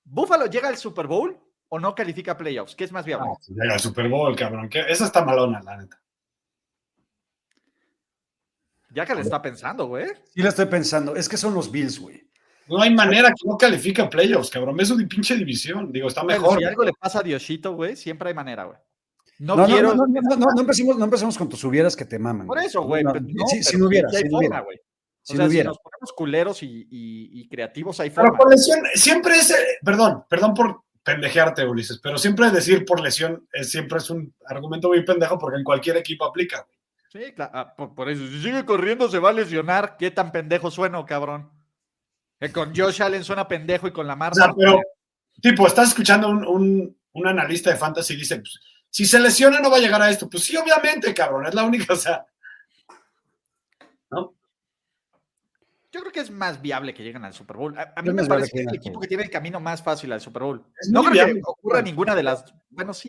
[0.04, 2.76] ¿Buffalo llega al Super Bowl o no califica playoffs?
[2.76, 3.28] ¿Qué es más viable?
[3.28, 4.68] no, pues llega el Super Bowl, cabrón.
[4.68, 6.00] que esa está malona, la neta.
[8.90, 10.06] Yaka le está pensando, güey.
[10.34, 11.16] Sí, la estoy pensando.
[11.16, 12.30] Es que son los Bills, güey.
[12.76, 14.80] No hay manera que no califique a playoffs, cabrón.
[14.80, 15.92] Es una pinche división.
[15.92, 16.58] Digo, está Pero mejor.
[16.58, 18.78] si algo le pasa a Dioshito, güey, siempre hay manera, güey.
[19.38, 19.94] No, quiero.
[19.94, 22.46] no, no, no, no, no empecemos, no empecemos con tus hubieras que te maman.
[22.46, 23.02] Por eso, güey.
[23.02, 24.60] No, pero no, si, no hubiera, si no forma, hubiera.
[24.60, 24.78] güey.
[25.24, 28.38] Si o no sea, si nos ponemos culeros y, y- y creativos, hay Pero forma.
[28.38, 29.54] por lesión, siempre es,
[29.84, 34.88] perdón, perdón por pendejearte, Ulises, pero siempre decir por lesión es, siempre es un argumento
[34.88, 36.66] muy pendejo porque en cualquier equipo aplica.
[37.08, 37.50] Sí, claro.
[37.54, 39.96] ah, por, por eso, si sigue corriendo, se va a lesionar.
[39.96, 41.50] ¿Qué tan pendejo sueno, cabrón?
[42.42, 44.44] Que con Josh Allen suena pendejo y con la O Marta.
[44.46, 44.80] sea, pero,
[45.40, 48.58] tipo, estás escuchando un, un, un analista de fantasy y dice, pues,
[48.90, 50.28] si se lesiona no va a llegar a esto.
[50.28, 52.26] Pues sí, obviamente, cabrón, es la única, o sea,
[54.10, 54.34] ¿no?
[55.92, 57.78] Yo creo que es más viable que lleguen al Super Bowl.
[57.78, 60.10] A, a mí me parece que es el equipo que tiene el camino más fácil
[60.12, 60.64] al Super Bowl.
[60.80, 61.34] Es No creo viable.
[61.34, 62.44] que ocurra ninguna de las.
[62.70, 63.08] Bueno, sí.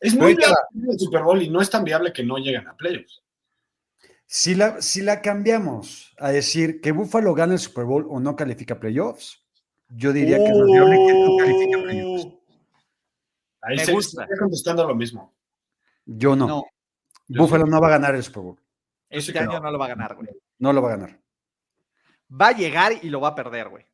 [0.00, 2.66] Es muy Ahorita- viable el Super Bowl y no es tan viable que no lleguen
[2.66, 3.22] a playoffs.
[4.32, 8.36] Si la, si la cambiamos a decir que Buffalo gana el Super Bowl o no
[8.36, 9.42] califica playoffs,
[9.88, 12.28] yo diría que es más viable que no califique playoffs.
[13.62, 14.22] Ahí Me se gusta.
[14.22, 15.34] está contestando lo mismo.
[16.06, 16.46] Yo no.
[16.46, 16.64] No,
[17.26, 18.60] Buffalo no va a ganar el Super Bowl.
[19.08, 19.60] este año no.
[19.62, 20.28] no lo va a ganar, güey.
[20.60, 21.20] No lo va a ganar.
[22.40, 23.84] Va a llegar y lo va a perder, güey.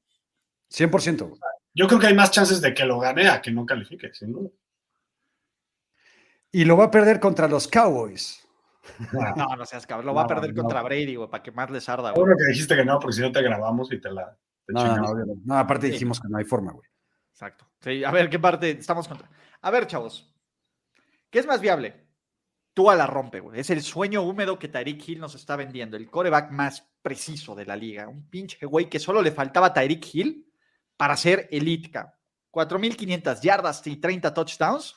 [0.70, 1.28] 100%.
[1.30, 1.40] güey.
[1.72, 4.34] Yo creo que hay más chances de que lo gane a que no califique, sin
[4.34, 4.50] duda.
[6.52, 8.45] Y lo va a perder contra los Cowboys.
[9.36, 10.06] No, no seas cabrón.
[10.06, 10.62] Lo va a perder no.
[10.62, 12.14] contra Brady, güey, para que más les arda, güey.
[12.14, 14.80] Seguro que dijiste que no, porque si no te grabamos y te la te No,
[14.80, 15.08] no, chingamos.
[15.10, 15.42] no, obviamente.
[15.44, 15.92] No, aparte Sí.
[15.92, 16.88] dijimos que no hay forma, güey.
[17.32, 17.66] Exacto.
[17.80, 19.28] Sí, a ver, ¿qué parte estamos contra?
[19.60, 20.32] A ver, chavos.
[21.30, 22.06] ¿Qué es más viable?
[22.72, 23.60] Tú a la rompe, güey.
[23.60, 25.96] Es el sueño húmedo que Tyreek Hill nos está vendiendo.
[25.96, 28.08] El coreback más preciso de la liga.
[28.08, 30.52] Un pinche güey que solo le faltaba a Tyreek Hill
[30.96, 32.12] para ser elite, cabrón.
[32.52, 34.94] 4.500 yardas y 30 touchdowns.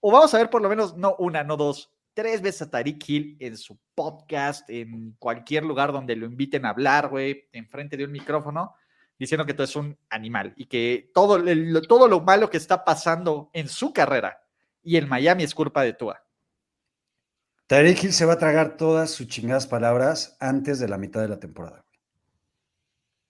[0.00, 3.06] O vamos a ver por lo menos, no una, no dos, tres veces a Tyreek
[3.06, 8.04] Hill en su podcast, en cualquier lugar donde lo inviten a hablar, güey, enfrente de
[8.04, 8.74] un micrófono,
[9.18, 12.82] diciendo que tú es un animal y que todo, el- todo lo malo que está
[12.86, 14.38] pasando en su carrera
[14.82, 16.22] y en Miami es culpa de Tua.
[17.66, 21.28] Tyreek Hill se va a tragar todas sus chingadas palabras antes de la mitad de
[21.28, 21.84] la temporada.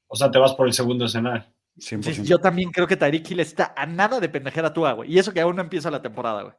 [0.07, 1.45] O sea, te vas por el segundo escenario.
[1.79, 2.03] 100%.
[2.15, 5.13] Sí, yo también creo que Tyreek Hill está a nada de pendejer a Tua, güey.
[5.13, 6.55] Y eso que aún no empieza la temporada, güey.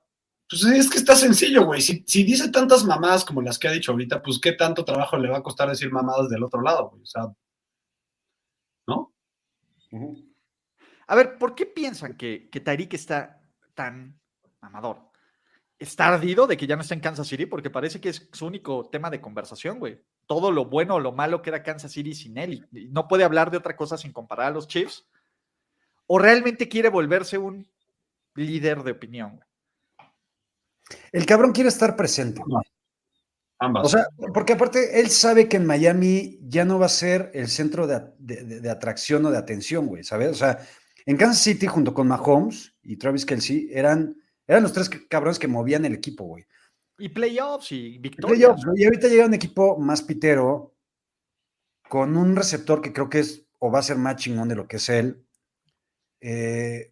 [0.50, 1.82] Pues es que está sencillo, güey.
[1.82, 5.18] Si, si dice tantas mamadas como las que ha dicho ahorita, pues qué tanto trabajo
[5.18, 7.02] le va a costar decir mamadas del otro lado, güey.
[7.02, 7.24] O sea,
[8.88, 9.14] ¿no?
[11.08, 13.42] A ver, ¿por qué piensan que, que Tyreek está
[13.74, 14.20] tan
[14.62, 15.08] mamador?
[15.80, 17.46] ¿Está ardido de que ya no está en Kansas City?
[17.46, 20.02] Porque parece que es su único tema de conversación, güey.
[20.26, 22.68] Todo lo bueno o lo malo que era Kansas City sin él.
[22.72, 25.08] y no puede hablar de otra cosa sin comparar a los Chiefs.
[26.08, 27.70] ¿O realmente quiere volverse un
[28.34, 29.42] líder de opinión?
[31.12, 32.42] El cabrón quiere estar presente.
[33.60, 33.86] Ambas.
[33.86, 37.48] O sea, porque aparte él sabe que en Miami ya no va a ser el
[37.48, 40.30] centro de, de- de- de atracción o de atención, güey, ¿sabes?
[40.30, 40.60] O sea,
[41.06, 45.48] en Kansas City junto con Mahomes y Travis Kelsey eran, eran los tres cabrones que
[45.48, 46.46] movían el equipo, güey.
[47.00, 48.38] Y playoffs y victorias.
[48.38, 50.76] playoffs, güey, Y ahorita llega un equipo más pitero
[51.90, 54.68] con un receptor que creo que es o va a ser más chingón de lo
[54.68, 55.26] que es él.
[56.22, 56.92] Eh,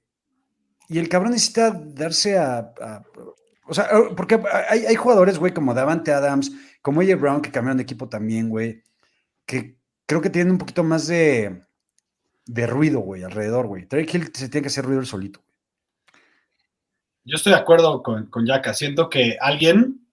[0.89, 3.03] y el cabrón necesita darse a, a-
[3.67, 6.51] o sea, eh, porque hay, hay jugadores, güey, como Davante Adams,
[6.81, 8.83] como AJ Brown, que cambiaron de equipo también, güey,
[9.45, 11.63] que creo que tienen un poquito más de,
[12.45, 13.85] de ruido, güey, alrededor, güey.
[13.85, 15.41] Tyreek Hill se tiene que hacer ruido el solito.
[17.23, 18.73] Yo estoy de acuerdo con, con Yaka.
[18.75, 20.07] Siento que alguien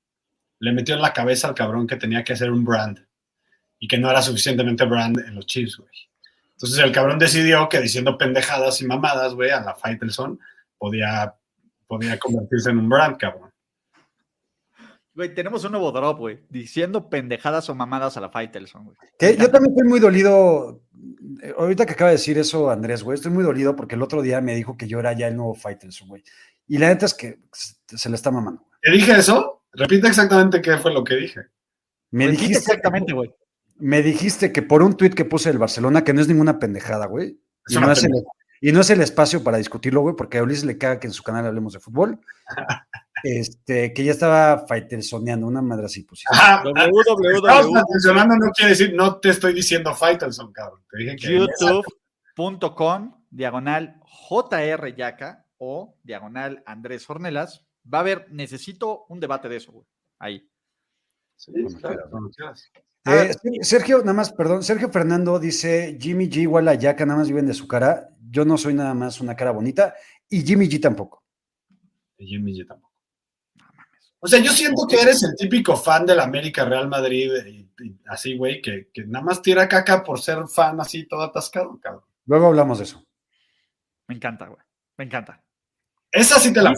[0.60, 3.04] le metió en la cabeza al cabrón que tenía que hacer un brand
[3.78, 5.90] y que no era suficientemente brand en los Chiefs, güey.
[6.52, 10.38] Entonces el cabrón decidió que diciendo pendejadas y mamadas, güey, a la Faitelson
[10.78, 11.34] podía,
[11.98, 13.50] podía convertirse en un brand, cabrón.
[15.14, 18.96] Güey, tenemos un nuevo drop, güey, diciendo pendejadas o mamadas a la Faitelson, güey.
[19.20, 20.80] Yo también estoy muy dolido.
[21.42, 24.22] eh, Ahorita que acaba de decir eso, Andrés, güey, estoy muy dolido porque el otro
[24.22, 26.24] día me dijo que yo era ya el nuevo Faitelson, güey.
[26.66, 28.64] Y la neta es que se le está mamando.
[28.80, 29.64] ¿Te dije eso?
[29.74, 31.40] Repite exactamente qué fue lo que dije.
[32.10, 33.34] Me Repite dijiste, exactamente, güey.
[33.76, 37.04] me dijiste que por un tuit que puse del Barcelona, que no es ninguna pendejada,
[37.04, 37.38] güey.
[37.66, 38.32] Es Y una no, es el, pendejada.
[38.64, 41.12] Y no es el espacio para discutirlo, güey, porque a Ulises le caga que en
[41.12, 42.20] su canal hablemos de fútbol.
[43.24, 46.24] Este, que ya estaba Faitelsoneando, una madre así, pues.
[46.28, 50.80] Ajá, atencionando no quiere decir, no te estoy diciendo Faitelson, cabrón.
[50.90, 57.64] Te dije que youtube.com diagonal JR Yaca o diagonal Andrés Hornelas.
[57.86, 59.86] Va a haber, necesito un debate de eso, güey.
[60.18, 60.50] Ahí.
[61.42, 62.08] Sí, claro.
[63.04, 67.26] Eh, Sergio, nada más, perdón, Sergio Fernando dice, Jimmy G igual a Yaka, nada más
[67.26, 68.10] viven de su cara.
[68.30, 69.94] Yo no soy nada más una cara bonita
[70.28, 71.24] y Jimmy G tampoco.
[72.16, 72.94] Y Jimmy G tampoco.
[74.20, 78.00] O sea, yo siento que eres el típico fan del América Real Madrid y, y
[78.06, 82.04] así, güey, que, que nada más tira caca por ser fan así todo atascado, cabrón.
[82.26, 83.04] Luego hablamos de eso.
[84.06, 84.62] Me encanta, güey.
[84.96, 85.42] Me encanta.
[86.12, 86.72] Esa sí te la.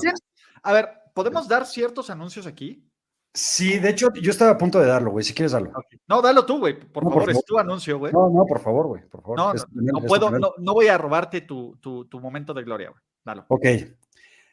[0.62, 2.88] A ver, ¿podemos dar ciertos anuncios aquí?
[3.36, 5.72] Sí, de hecho, yo estaba a punto de darlo, güey, si quieres darlo.
[6.06, 6.78] No, dalo tú, güey.
[6.78, 8.12] Por No, por favor, es tu anuncio, güey.
[8.12, 9.36] No, no, por favor, güey, por favor.
[9.36, 13.02] No, no, puedo, no voy a robarte tu, tu, tu momento de gloria, güey.
[13.24, 13.44] Dalo.
[13.48, 13.66] Ok.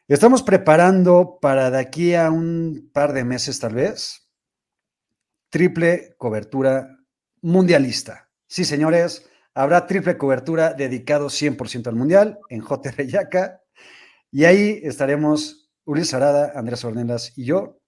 [0.08, 4.28] Estamos preparando para de aquí a un par de meses, tal vez,
[5.50, 6.98] triple cobertura
[7.42, 8.30] mundialista.
[8.48, 13.62] Sí, señores, habrá triple cobertura dedicado 100% al mundial en JR Yaca.
[14.32, 17.81] Y ahí estaremos Ulises Arada, Andrés Ornelas y yo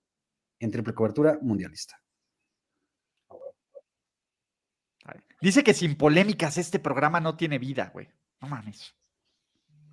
[0.64, 2.00] en triple cobertura mundialista.
[5.42, 8.10] Dice que sin polémicas este programa no tiene vida, güey.
[8.40, 8.96] No mames.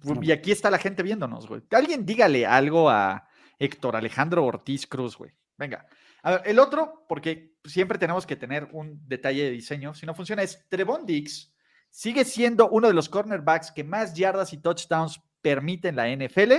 [0.05, 0.23] No.
[0.23, 1.63] Y aquí está la gente viéndonos, güey.
[1.73, 3.29] Alguien dígale algo a
[3.59, 5.33] Héctor Alejandro Ortiz Cruz, güey.
[5.59, 5.87] Venga.
[6.23, 9.93] A ver, el otro, porque siempre tenemos que tener un detalle de diseño.
[9.93, 11.53] Si no funciona, es Trevon Diggs.
[11.91, 16.53] Sigue siendo uno de los cornerbacks que más yardas y touchdowns permite en la NFL.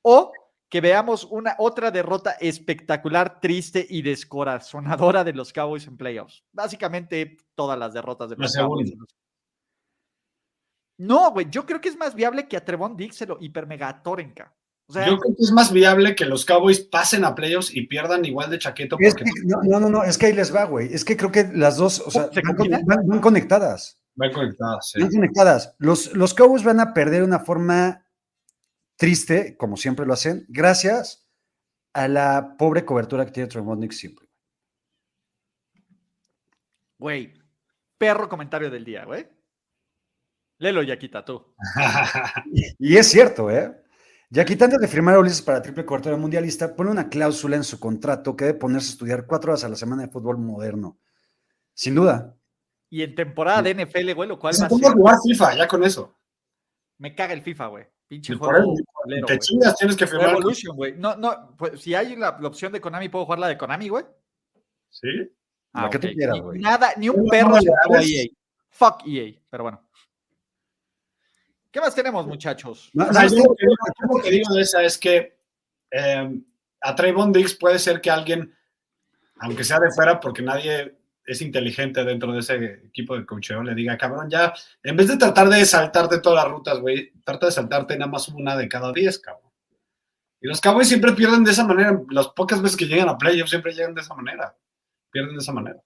[0.00, 0.32] O
[0.74, 6.42] que veamos una otra derrota espectacular, triste y descorazonadora de los Cowboys en playoffs.
[6.52, 8.92] Básicamente todas las derrotas de los Cowboys.
[10.98, 13.34] No, güey, yo creo que es más viable que a Trevon Diggs se lo.
[13.34, 13.38] O
[14.92, 18.24] sea, Yo creo que es más viable que los Cowboys pasen a playoffs y pierdan
[18.24, 18.96] igual de chaqueto.
[18.98, 20.92] Es Porque que- no, no, no, no, es que ahí les va, güey.
[20.92, 23.96] Es que creo que las dos, o sea, ¿Se van, van- van conectadas.
[24.16, 24.90] van conectadas.
[24.90, 24.98] sí.
[24.98, 25.76] Están conectadas.
[25.78, 28.03] Los, los Cowboys van a perder de una forma
[28.96, 31.28] triste, como siempre lo hacen, gracias
[31.92, 34.28] a la pobre cobertura que tiene Trevon Diggs siempre.
[36.98, 37.34] güey,
[37.98, 39.28] perro comentario del día, güey.
[40.58, 41.54] Lelo, Yaquita, tú.
[42.78, 43.80] Y es cierto, ¿eh?
[44.30, 47.64] Ya que antes de firmar a Ulises para triple cobertura mundialista, pone una cláusula en
[47.64, 50.98] su contrato que debe ponerse a estudiar cuatro horas a la semana de fútbol moderno.
[51.74, 52.34] Sin duda.
[52.90, 55.68] Y en temporada de NFL, güey, lo cual Se va a ser- jugar FIFA, ya
[55.68, 56.18] con eso.
[56.98, 57.86] me caga el FIFA, güey.
[58.06, 58.74] Pinche juego.
[59.26, 60.36] te chingas, tienes que firmar.
[60.74, 60.94] Güey.
[60.96, 63.88] No, no, pues si hay la, la opción de Konami, ¿puedo jugar la de Konami,
[63.88, 64.04] güey?
[64.90, 65.08] Sí.
[65.72, 66.60] La que tú quieras, güey.
[66.60, 67.50] Nada, ni un perro
[67.88, 68.00] no.
[68.00, 68.26] EA.
[68.70, 69.80] Fuck EA, pero bueno.
[71.70, 72.90] ¿Qué más tenemos, muchachos?
[72.92, 75.36] No, no, yo lo que digo- yo lo que digo de esa es que
[75.90, 76.40] eh,
[76.80, 78.54] a Trayvon Diggs puede ser que alguien,
[79.40, 82.54] aunque sea de fuera, porque nadie es inteligente dentro de ese
[82.86, 86.52] equipo de cocheo, le diga, cabrón, ya, en vez de tratar de saltarte todas las
[86.52, 89.50] rutas, güey, trata de saltarte nada más una de cada diez, cabrón.
[90.40, 91.98] Y los Cowboys siempre pierden de esa manera.
[92.10, 94.54] Las pocas veces que llegan a playoffs siempre llegan de esa manera.
[95.10, 95.82] Pierden de esa manera.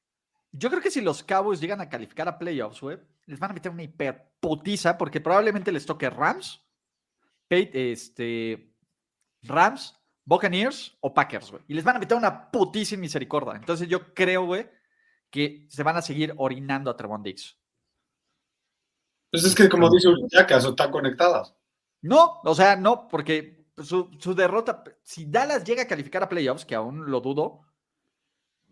[0.51, 3.55] Yo creo que si los Cowboys llegan a calificar a playoffs, güey, les van a
[3.55, 6.61] meter una hiperputiza porque probablemente les toque Rams,
[7.48, 8.74] este,
[9.42, 11.62] Rams, Buccaneers o Packers, güey.
[11.68, 13.55] Y les van a meter una putísima misericordia.
[13.55, 14.68] Entonces yo creo, güey,
[15.31, 17.57] que se van a seguir orinando a Trevon Diggs.
[19.31, 21.55] Pues es que, como dice Uriaca, eso están conectadas.
[22.01, 26.64] No, o sea, no, porque su, su derrota, si Dallas llega a calificar a playoffs,
[26.64, 27.61] que aún lo dudo,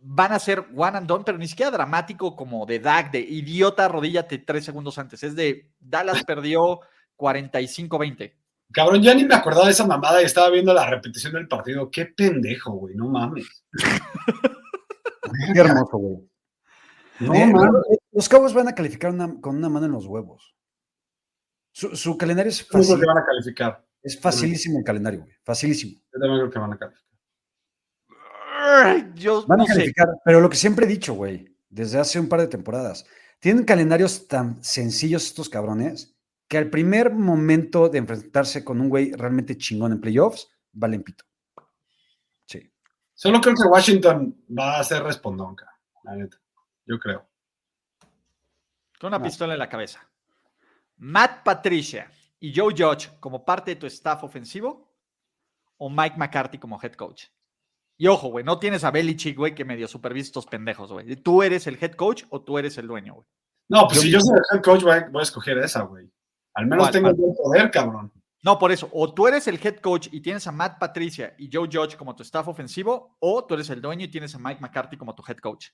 [0.01, 3.87] van a ser one and done, pero ni siquiera dramático como de Dak, de idiota,
[3.87, 5.23] arrodíllate tres segundos antes.
[5.23, 6.81] Es de Dallas perdió
[7.16, 8.33] 45-20.
[8.73, 11.90] Cabrón, ya ni me acordaba de esa mamada y estaba viendo la repetición del partido.
[11.90, 13.64] Qué pendejo, güey, no mames.
[15.55, 16.29] Qué hermoso, güey.
[17.20, 20.55] No Eh, los Cowboys van a calificar una- con una mano en los huevos.
[21.72, 23.00] Su, su calendario es Yo creo fácil.
[23.00, 23.87] que van a calificar.
[24.02, 25.35] Es facilísimo el calendario, güey.
[25.44, 26.00] Facilísimo.
[26.12, 27.07] Yo también creo que van a calificar.
[29.14, 29.72] Yo Van no a sé.
[29.74, 33.07] calificar, pero lo que siempre he dicho, güey, desde hace un par de temporadas,
[33.38, 36.16] tienen calendarios tan sencillos estos cabrones
[36.48, 41.24] que al primer momento de enfrentarse con un güey realmente chingón en playoffs, valen pito.
[42.46, 42.70] Sí.
[43.14, 45.68] Solo creo que Washington va a ser respondonca,
[46.05, 46.37] la neta.
[46.87, 47.27] Yo creo.
[49.01, 49.25] Con una No.
[49.25, 50.09] pistola en la cabeza.
[50.96, 54.90] Matt Patricia y Joe Judge como parte de tu staff ofensivo
[55.77, 57.25] o Mike McCarthy como head coach.
[57.99, 61.16] Y ojo, güey, no tienes a Belichick, güey, que medio supervisa estos pendejos, güey.
[61.16, 63.27] ¿Tú eres el head coach o tú eres el dueño, güey?
[63.68, 65.83] No, pues Yo- si yo soy el head coach, voy a, voy a escoger esa,
[65.83, 66.11] güey.
[66.55, 66.92] Al menos ¿Cuál?
[66.92, 68.12] tengo el poder, cabrón.
[68.42, 71.51] No, por eso, o tú eres el head coach y tienes a Matt Patricia y
[71.53, 74.61] Joe Judge como tu staff ofensivo, o tú eres el dueño y tienes a Mike
[74.61, 75.68] McCarthy como tu head coach.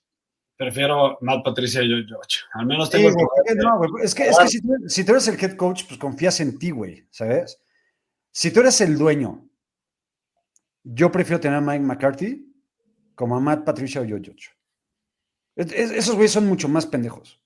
[0.63, 2.39] Prefiero Matt Patricia y yo, George.
[2.55, 3.29] Al menos Sí, tengo el poder.
[3.37, 5.85] porque no, güey, es que, es que si, tú, si tú eres el head coach,
[5.89, 7.61] pues confías en ti, güey, ¿sabes?
[8.31, 9.45] Si tú eres el dueño,
[10.85, 12.47] yo prefiero tener a Mike McCarthy
[13.17, 14.51] como a Matt Patricia o.
[15.57, 17.41] Es- es- esos güeyes son mucho más pendejos.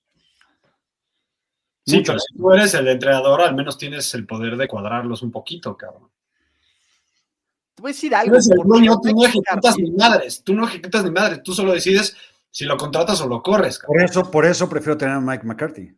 [1.85, 2.11] Sí, Mucho.
[2.13, 5.75] pero si tú eres el entrenador, al menos tienes el poder de cuadrarlos un poquito,
[5.75, 6.09] cabrón.
[7.75, 8.35] Te voy a decir Tú algo.
[8.35, 10.43] el tú no ejecutas ni madres.
[10.43, 11.41] Tú no ejecutas ni madres.
[11.43, 12.15] Tú solo decides
[12.51, 13.97] si lo contratas o lo corres, cabrón.
[13.97, 15.95] Por eso, por eso prefiero tener a Mike McCarthy.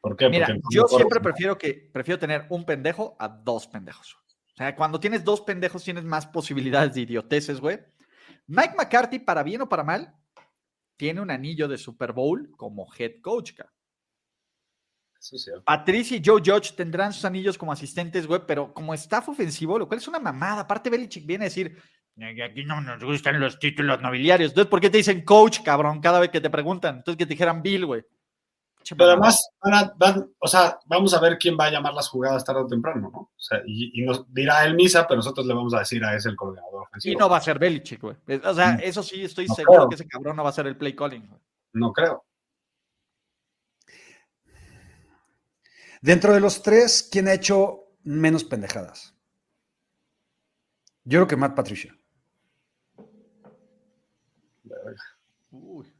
[0.00, 0.28] ¿Por qué?
[0.28, 0.96] Mira, Porque yo corres.
[0.96, 4.16] siempre prefiero que prefiero tener un pendejo a dos pendejos.
[4.52, 7.80] O sea, cuando tienes dos pendejos tienes más posibilidades de idioteces, güey.
[8.46, 10.14] Mike McCarthy, para bien o para mal,
[10.96, 13.52] tiene un anillo de Super Bowl como head coach.
[15.18, 15.64] cierto.
[15.64, 19.88] Patricia y Joe Judge tendrán sus anillos como asistentes, güey, pero como staff ofensivo, lo
[19.88, 20.60] cual es una mamada.
[20.60, 21.82] Aparte, Belichick viene a decir,
[22.16, 24.50] "Eh, aquí no nos gustan los títulos nobiliarios.
[24.50, 26.96] Entonces, ¿por qué te dicen coach, cabrón, cada vez que te preguntan?
[26.98, 28.04] Entonces, que te dijeran Bill, güey.
[28.98, 32.06] Pero además, van a- van- o sea, vamos a ver quién va a llamar las
[32.08, 33.18] jugadas tarde o temprano, ¿no?
[33.18, 36.14] O sea, y, y nos dirá él misa, pero nosotros le vamos a decir a
[36.14, 37.20] ese el coordinador Y ofensivo.
[37.20, 38.16] no va a ser Belichick, güey.
[38.44, 38.80] O sea, Mm.
[38.82, 39.88] eso sí, estoy No seguro creo.
[39.88, 41.26] que ese cabrón no va a ser el play calling.
[41.26, 41.40] güey.
[41.72, 42.24] No creo.
[46.02, 49.14] Dentro de los tres, ¿quién ha hecho menos pendejadas?
[51.04, 51.96] Yo creo que Matt Patricia.
[55.50, 55.92] Uy.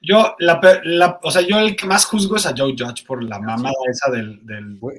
[0.00, 3.04] Yo, la, pe- la- o sea, yo el que más juzgo es a Joe Judge
[3.06, 4.42] por la mamada esa del,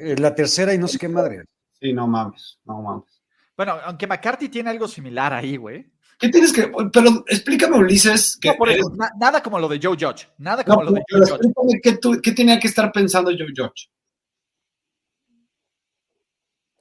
[0.01, 1.43] eh, La tercera y no sé qué madre.
[1.80, 3.21] Sí, no mames, no mames.
[3.56, 5.91] Bueno, aunque McCarthy tiene algo similar ahí, güey.
[6.17, 6.71] ¿Qué tienes que...?
[6.91, 8.49] Pero explícame, Ulises, que...
[8.49, 10.28] No, por eso, eres- na- nada como lo de Joe Judge.
[10.39, 11.32] Nada no, como lo de Joe Judge.
[11.34, 13.89] explícame qué, tú- qué tenía que estar pensando Joe Judge.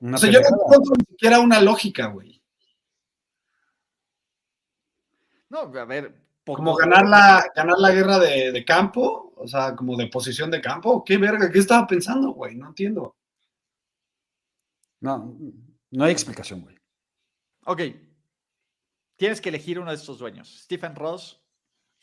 [0.01, 2.34] Una O sea, yo no encuentro ni siquiera una lógica, güey.
[5.55, 6.13] No, a ver.
[6.43, 10.51] poco- Como ganar la, ganar la guerra de, de campo, o sea, como de posición
[10.51, 11.05] de campo.
[11.05, 11.49] ¿Qué verga?
[11.51, 12.57] ¿Qué estaba pensando, güey?
[12.57, 13.15] No entiendo.
[15.01, 15.37] No,
[15.91, 16.77] no hay explicación, güey.
[17.67, 17.81] Ok.
[19.17, 20.63] Tienes que elegir uno de estos dueños.
[20.65, 21.41] Stephen Ross,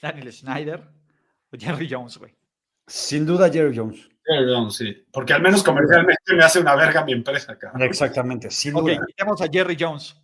[0.01, 0.87] Daniel Schneider
[1.51, 2.33] o Jerry Jones, güey.
[2.87, 4.07] Sin duda, Jerry Jones.
[4.25, 5.05] Jerry Jones, sí.
[5.11, 7.81] Porque al menos comercialmente me hace una verga mi empresa, cabrón.
[7.83, 9.05] Exactamente, sin Ok, duda.
[9.05, 10.15] quitemos a Jerry Jones.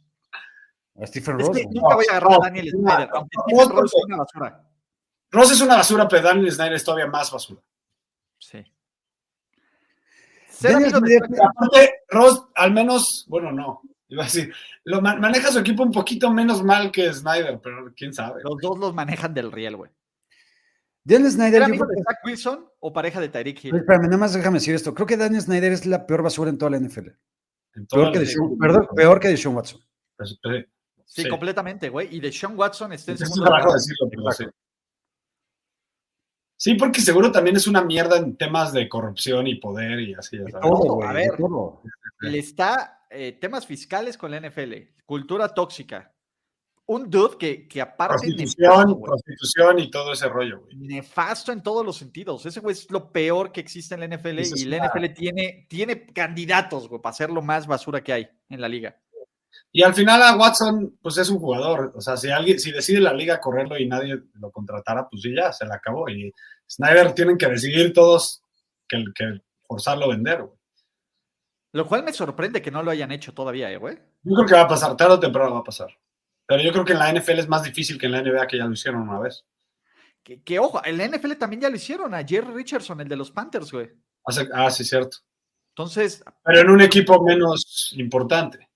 [1.00, 1.58] A Stephen Es Ross.
[1.58, 2.74] que nunca voy a agarrar no, a Daniel
[3.14, 4.64] aunque Stephen no, Ross es una basura.
[5.32, 7.62] Ross es una basura, pero Daniel Snyder es todavía más basura.
[8.40, 8.64] Sí.
[10.50, 13.82] Ser Daniel amigo de Snyder- aparte, Ross, al menos, bueno, no.
[14.10, 14.54] Iba a decir,
[14.86, 18.42] lo maneja su equipo un poquito menos mal que Snyder, pero quién sabe.
[18.42, 19.92] Los dos los manejan del riel, güey.
[21.04, 21.52] Daniel Snyder.
[21.52, 23.76] ¿Ser yo amigo de Zach Wilson o pareja de Tyreek Hill?
[23.76, 24.94] Espérame, nada más déjame decir esto.
[24.94, 27.10] Creo que Daniel Snyder es la peor basura en toda la NFL.
[27.90, 29.80] Peor que, Deshaun, perdón, peor que Deshaun Watson.
[30.18, 30.66] Pues, pues,
[31.08, 31.30] Sí, sí.
[31.30, 32.14] completamente, güey.
[32.16, 33.74] Y de Sean Watson está en Es un segundo lugar.
[33.74, 34.46] decirlo, pero sí.
[36.58, 40.38] Sí, porque seguro también es una mierda en temas de corrupción y poder y así.
[40.38, 40.70] ya sabes.
[40.70, 41.08] Todo, güey.
[41.08, 41.38] a ver.
[41.38, 41.82] todo.
[42.20, 44.74] Le está eh, temas fiscales con la NFL,
[45.06, 46.14] cultura tóxica.
[46.88, 50.78] Un dude que, que aparte Prostitución, nefasto, prostitución y todo ese rollo, güey.
[50.78, 52.46] nefasto en todos los sentidos.
[52.46, 55.68] Ese güey es lo peor que existe en la NFL Eso y la NFL tiene,
[55.70, 58.98] tiene candidatos, güey, para ser lo más basura que hay en la liga.
[59.72, 61.94] Y al final a Watson, pues es un jugador.
[61.96, 65.34] O sea, si alguien, si decide la liga correrlo y nadie lo contratara, pues sí,
[65.36, 66.10] ya, se le acabó.
[66.10, 66.34] Y
[66.70, 68.42] Snyder tienen que decidir todos
[68.88, 70.58] que, que forzarlo a vender, güey.
[71.74, 74.00] Lo cual me sorprende que no lo hayan hecho todavía, eh, güey.
[74.24, 75.90] Yo creo que va a pasar, tarde o temprano va a pasar.
[76.48, 78.58] Pero yo creo que en la NFL es más difícil que en la NBA, que
[78.58, 79.46] ya lo hicieron una vez.
[80.24, 83.18] Que, que, ojo, en la NFL también ya lo hicieron a Jerry Richardson, el de
[83.18, 83.92] los Panthers, güey.
[84.54, 85.18] Ah, sí, cierto.
[85.70, 88.67] Entonces, Pero en un equipo menos importante.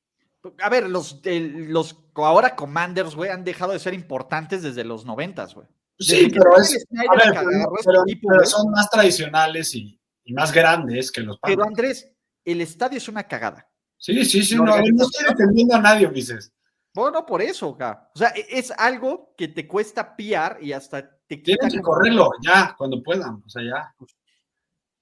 [0.60, 5.06] A ver, los, el- los ahora Commanders, güey, han dejado de ser importantes desde los
[5.06, 5.68] noventas, güey.
[6.00, 10.34] Sí, pero, es, a ver, agarró pero- pero- equipo, pero son más tradicionales y, y
[10.34, 11.68] más grandes que los Pero Panthers.
[12.04, 13.68] Andrés, el estadio es una cagada.
[13.98, 16.52] Sí, sí, sí, no, no organización- estoy defendiendo a nadie, Ulises.
[16.94, 18.10] Bueno, por eso, acá.
[18.16, 22.32] O sea, e- es algo que te cuesta piar y hasta te Tienen que correrlo
[22.44, 23.42] ya, cuando puedan.
[23.46, 23.96] O sea, ya.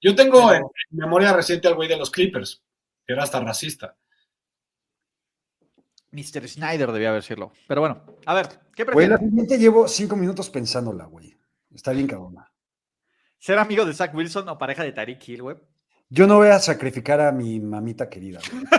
[0.02, 2.62] Yo tengo en, en memoria reciente al güey de los Clippers,
[3.06, 3.96] que era hasta racista.
[6.12, 6.48] Mr.
[6.48, 7.52] Snyder debía decirlo.
[7.68, 9.20] Pero bueno, a ver, ¿qué Güey, la prefieres?
[9.30, 11.36] siguiente llevo cinco minutos pensándola, güey.
[11.74, 12.50] Está bien cabrona.
[13.38, 15.56] ¿Ser amigo de Zach Wilson o pareja de Tariq Hill, güey?
[16.08, 18.64] Yo no voy a sacrificar a mi mamita querida, güey.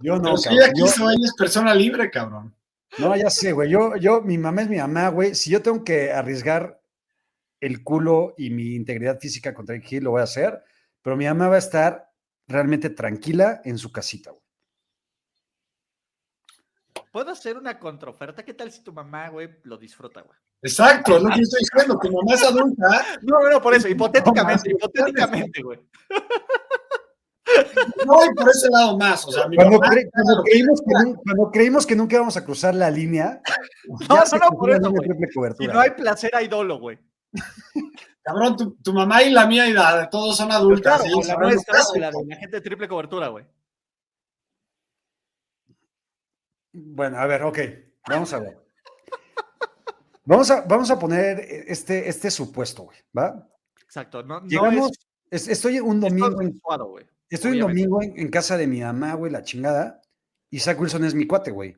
[0.00, 0.62] Yo no, Pero si cabrón.
[0.64, 2.54] ella Yo- quiso, ella es persona libre, cabrón.
[2.98, 3.70] no, ya sé, güey.
[3.70, 5.34] Yo, yo, mi mamá es mi mamá, güey.
[5.34, 6.80] Si yo tengo que arriesgar
[7.60, 10.62] el culo y mi integridad física contra el Hill, lo voy a hacer.
[11.02, 12.10] Pero mi mamá va a estar
[12.46, 14.42] realmente tranquila en su casita, güey.
[17.16, 18.44] ¿Puedo hacer una contraoferta?
[18.44, 20.36] ¿Qué tal si tu mamá, güey, lo disfruta, güey?
[20.60, 21.98] Exacto, es lo que estoy diciendo.
[21.98, 23.06] Tu mamá es adulta.
[23.22, 25.80] No, no, no, por eso, hipotéticamente, No, hipotéticamente, güey.
[28.04, 29.26] No voy por ese lado más.
[29.26, 29.94] O sea, mi Cuando, mamá.
[29.94, 33.40] cre- cuando creímos que nun- cuando creímos que nunca íbamos a cruzar la línea,
[34.10, 34.92] No, no, no, por eso,
[35.34, 36.98] cobertura, no hay placer, hay dolo, güey.
[38.22, 41.00] Cabrón, tu, tu mamá y la mía y la de todos son Pues adultas.
[41.00, 43.46] claro, sí, güey, la nuestra la la gente de triple cobertura, güey.
[46.78, 47.58] Bueno, a ver, ok.
[48.08, 48.58] Vamos a ver.
[50.24, 53.48] Vamos a, vamos a poner este, este supuesto, güey, ¿va?
[53.82, 54.22] Exacto.
[54.22, 54.90] No, no Llegamos,
[55.30, 57.06] es, es- estoy un es domingo, en, consensuado, güey.
[57.30, 60.02] estoy un domingo en, en casa de mi mamá, güey, la chingada,
[60.50, 61.76] y Zach Wilson es mi cuate, güey.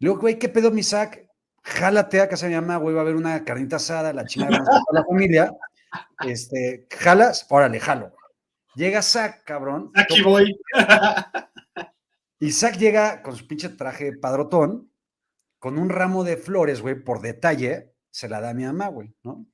[0.00, 1.18] Luego, güey, ¿qué pedo, mi Zach?
[1.62, 4.58] Jálate a casa de mi mamá, güey, va a haber una carnita asada, la chingada,
[4.58, 5.56] vamos a toda la familia.
[6.26, 8.12] Este, jalas, órale, jalo.
[8.74, 9.90] Llega Zach, cabrón.
[9.94, 10.58] Aquí voy.
[12.52, 14.90] Zach llega con su pinche traje padrotón,
[15.58, 19.14] con un ramo de flores, güey, por detalle, se la da a mi mamá, güey,
[19.24, 19.46] ¿no?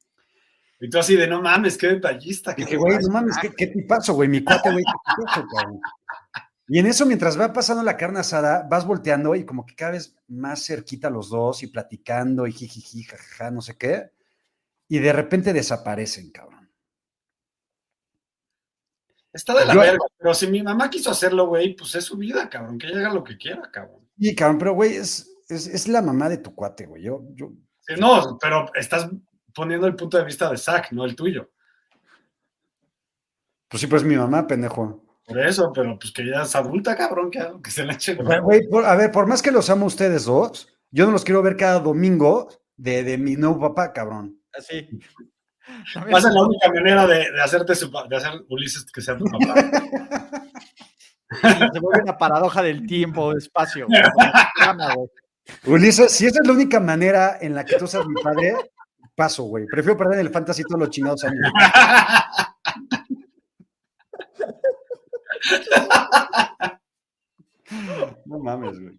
[0.81, 2.53] Y tú así de no mames, qué detallista.
[2.53, 4.29] Dije, güey, no mames, ¿qué, qué tipazo, güey?
[4.29, 5.81] Mi cuate, güey, qué tipazo, cabrón.
[6.67, 9.93] Y en eso, mientras va pasando la carne asada, vas volteando y como que cada
[9.93, 14.13] vez más cerquita los dos y platicando y jijiji, jajaja, no sé qué.
[14.89, 16.64] Y de repente desaparecen, cabrón.
[19.35, 19.99] Está de la Yo- verga.
[20.17, 22.79] Pero si mi mamá quiso hacerlo, güey, pues es su vida, cabrón.
[22.79, 24.09] Que ella haga lo que quiera, cabrón.
[24.17, 27.03] Y cabrón, pero güey, es, es, es la mamá de tu cuate, güey.
[27.03, 27.53] Yo, yo,
[27.87, 29.11] Sí, No, pero estás
[29.55, 31.51] poniendo el punto de vista de Zack, no el tuyo.
[33.69, 35.05] pues sí, pues mi mamá, pendejo.
[35.27, 38.15] Por eso, pero pues que ella es adulta, cabrón, que, que se le eche.
[38.15, 41.25] Güey, por- a ver, por más que los amo a ustedes dos, yo no los
[41.25, 44.39] quiero ver cada domingo de, de mi nuevo papá, cabrón.
[44.57, 44.89] Así.
[45.93, 49.25] También- Pasa la única manera de, de hacerte su, de hacer Ulises que sea tu
[49.25, 49.55] papá.
[51.73, 53.87] Se vuelve una paradoja del tiempo, espacio.
[55.67, 58.55] Ulises, si esa es la única manera en la que tú seas mi padre,
[59.15, 59.67] paso, güey.
[59.67, 61.41] Prefiero perder el fantasy todos los chingados años.
[68.27, 68.95] No mames, güey.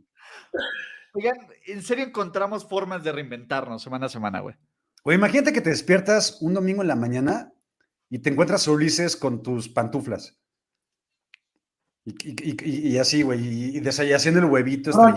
[1.13, 1.38] Oigan,
[1.68, 4.55] en serio encontramos formas de reinventarnos semana a semana, güey.
[5.05, 7.53] Güey, imagínate que te despiertas un domingo en la mañana
[8.09, 10.37] y te encuentras a Ulises con tus pantuflas.
[12.07, 14.91] Y, y- y- y así, güey, y, y desay- haciendo el huevito.
[14.91, 15.13] No,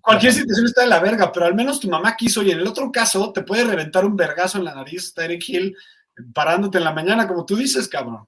[0.00, 2.66] cualquier situación está de la verga, pero al menos tu mamá quiso y en el
[2.66, 5.76] otro caso te puede reventar un vergazo en la nariz, Derek Hill,
[6.34, 8.24] parándote en la mañana, como tú dices, cabrón.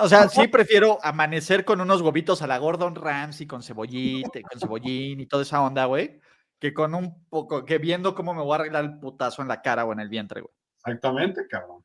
[0.00, 4.58] O sea, sí prefiero amanecer con unos huevitos a la Gordon Ramsay con cebollita, con
[4.60, 6.18] cebollín y toda esa onda, güey,
[6.58, 9.62] que con un poco, que viendo cómo me voy a arreglar el putazo en la
[9.62, 10.54] cara o en el vientre, güey.
[10.78, 11.84] Exactamente, cabrón.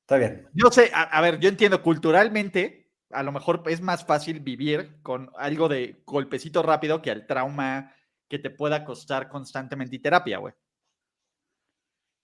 [0.00, 0.48] Está bien.
[0.54, 5.02] Yo sé, a, a ver, yo entiendo culturalmente, a lo mejor es más fácil vivir
[5.02, 7.94] con algo de golpecito rápido que al trauma
[8.28, 10.54] que te pueda costar constantemente y terapia, güey.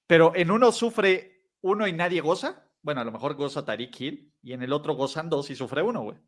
[0.07, 2.71] Pero en uno sufre uno y nadie goza.
[2.83, 5.83] Bueno, a lo mejor goza Tariq Hill y en el otro gozan dos y sufre
[5.83, 6.19] uno, güey.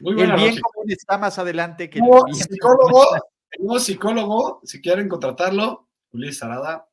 [0.00, 3.14] Muy El bien común está más adelante que el bien psicólogo,
[3.50, 6.88] el nuevo psicólogo, si quieren contratarlo, Ulises Arada.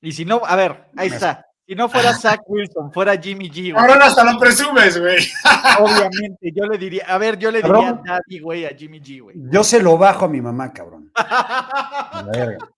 [0.00, 1.46] Y si no, a ver, ahí está.
[1.66, 5.16] Si no fuera Zach Wilson, fuera Jimmy G, güey, Ahora hasta lo presumes, güey.
[5.80, 8.02] obviamente, yo le diría, a ver, yo le diría Cabrón.
[8.04, 9.36] Daddy, güey, a Jimmy G, güey.
[9.50, 11.10] Yo se lo bajo a mi mamá, cabrón.
[11.16, 12.68] A la verga.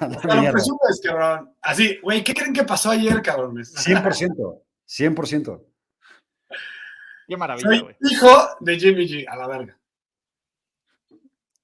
[0.00, 1.54] A Hasta lo presumes, cabrón.
[1.60, 3.72] Así, güey, ¿qué creen que pasó ayer, cabrones?
[3.76, 4.60] 100%.
[4.88, 5.62] 100%.
[7.28, 7.96] Qué maravilla, güey.
[8.00, 8.28] hijo
[8.60, 9.78] de Jimmy G, a la verga.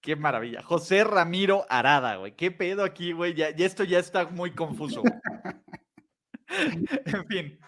[0.01, 0.63] Qué maravilla.
[0.63, 2.35] José Ramiro Arada, güey.
[2.37, 3.35] ¿Qué pedo aquí, güey?
[3.35, 5.03] Ya, ya esto ya está muy confuso.
[6.49, 7.59] en fin.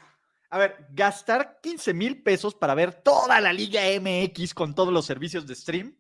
[0.49, 5.07] A ver, gastar 15 mil pesos para ver toda la Liga MX con todos los
[5.07, 5.95] servicios de stream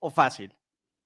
[0.00, 0.54] o fácil.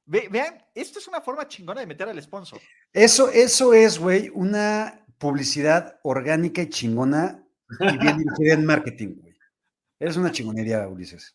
[0.06, 2.60] Ve- vean, esto es una forma chingona de meter al sponsor.
[2.92, 7.44] Eso, eso es, güey, una publicidad orgánica y chingona
[7.80, 9.25] y bien dirigida en marketing, güey.
[9.98, 11.34] Eres una chingonería, Ulises.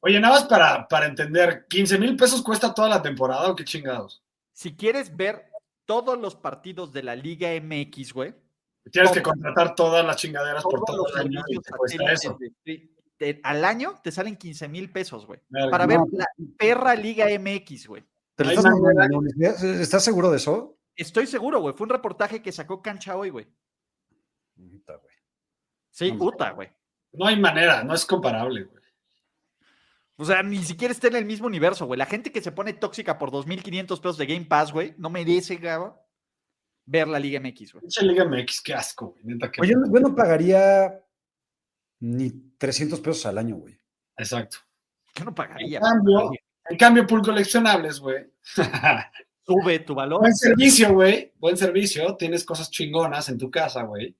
[0.00, 3.64] Oye, nada más para, para entender, ¿15 mil pesos cuesta toda la temporada o qué
[3.64, 4.22] chingados?
[4.52, 5.50] Si quieres ver
[5.84, 8.34] todos los partidos de la Liga MX, güey,
[8.90, 11.72] Tienes que contratar todas las chingaderas por Todos todo los el año y servicios te
[11.76, 12.36] cuesta satélites eso.
[12.40, 15.38] de stream- de- al año te salen 15 mil pesos, güey.
[15.50, 15.88] Verga, Para no.
[15.88, 16.26] ver la
[16.58, 18.02] perra Liga MX, güey.
[18.34, 19.62] ¿Te lo Hay estás?
[19.62, 20.76] ¿Estás seguro de eso?
[20.96, 21.74] Estoy seguro, güey.
[21.76, 23.46] Fue un reportaje que sacó Cancha hoy, güey.
[24.56, 25.14] Puta, güey.
[25.90, 26.68] Sí, puta, güey.
[27.12, 28.82] No hay manera, no es comparable, güey.
[30.16, 31.98] O sea, ni siquiera está en el mismo universo, güey.
[31.98, 35.56] La gente que se pone tóxica por 2.500 pesos de Game Pass, güey, no merece,
[35.56, 35.90] güey,
[36.84, 37.80] ver la Liga MX, güey.
[37.82, 39.24] Pinche Liga MX, qué asco, güey.
[39.24, 39.60] Neta, que...
[39.60, 41.00] Oye, yo no pagaría
[42.00, 43.76] ni 300 pesos al año, güey.
[44.16, 44.58] Exacto.
[45.14, 45.78] Yo no pagaría.
[45.78, 46.30] En cambio,
[46.68, 48.24] en cambio, pool coleccionables, güey.
[49.44, 50.20] Sube tu valor.
[50.20, 51.32] Buen servicio, güey.
[51.38, 52.16] Buen servicio.
[52.16, 54.16] Tienes cosas chingonas en tu casa, güey.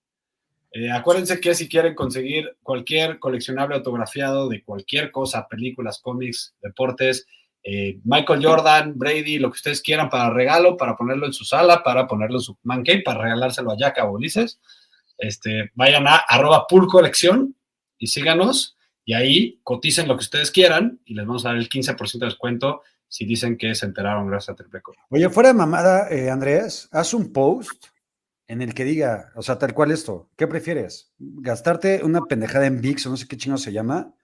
[0.73, 7.27] Eh, acuérdense que si quieren conseguir cualquier coleccionable autografiado de cualquier cosa, películas, cómics, deportes,
[7.63, 11.83] eh, Michael Jordan, Brady, lo que ustedes quieran para regalo, para ponerlo en su sala,
[11.83, 14.61] para ponerlo en su man cave, para regalárselo a Jack o Ulises,
[15.19, 17.55] este, vayan a arroba pool colección
[17.99, 21.69] y síganos y ahí coticen lo que ustedes quieran y les vamos a dar el
[21.69, 24.81] 15% de descuento si dicen que se enteraron gracias a Triple.
[25.11, 27.89] Oye, fuera de mamada, eh, Andrés, haz un post
[28.53, 31.15] en el que diga, o sea, tal cual esto, ¿qué prefieres?
[31.19, 34.15] ¿Gastarte una pendejada en VIX o no sé qué chino se llama?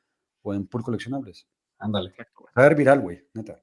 [0.43, 1.49] ¿O en pool coleccionables?
[1.79, 2.14] Ándale.
[2.55, 3.62] A ver, viral, güey, neta.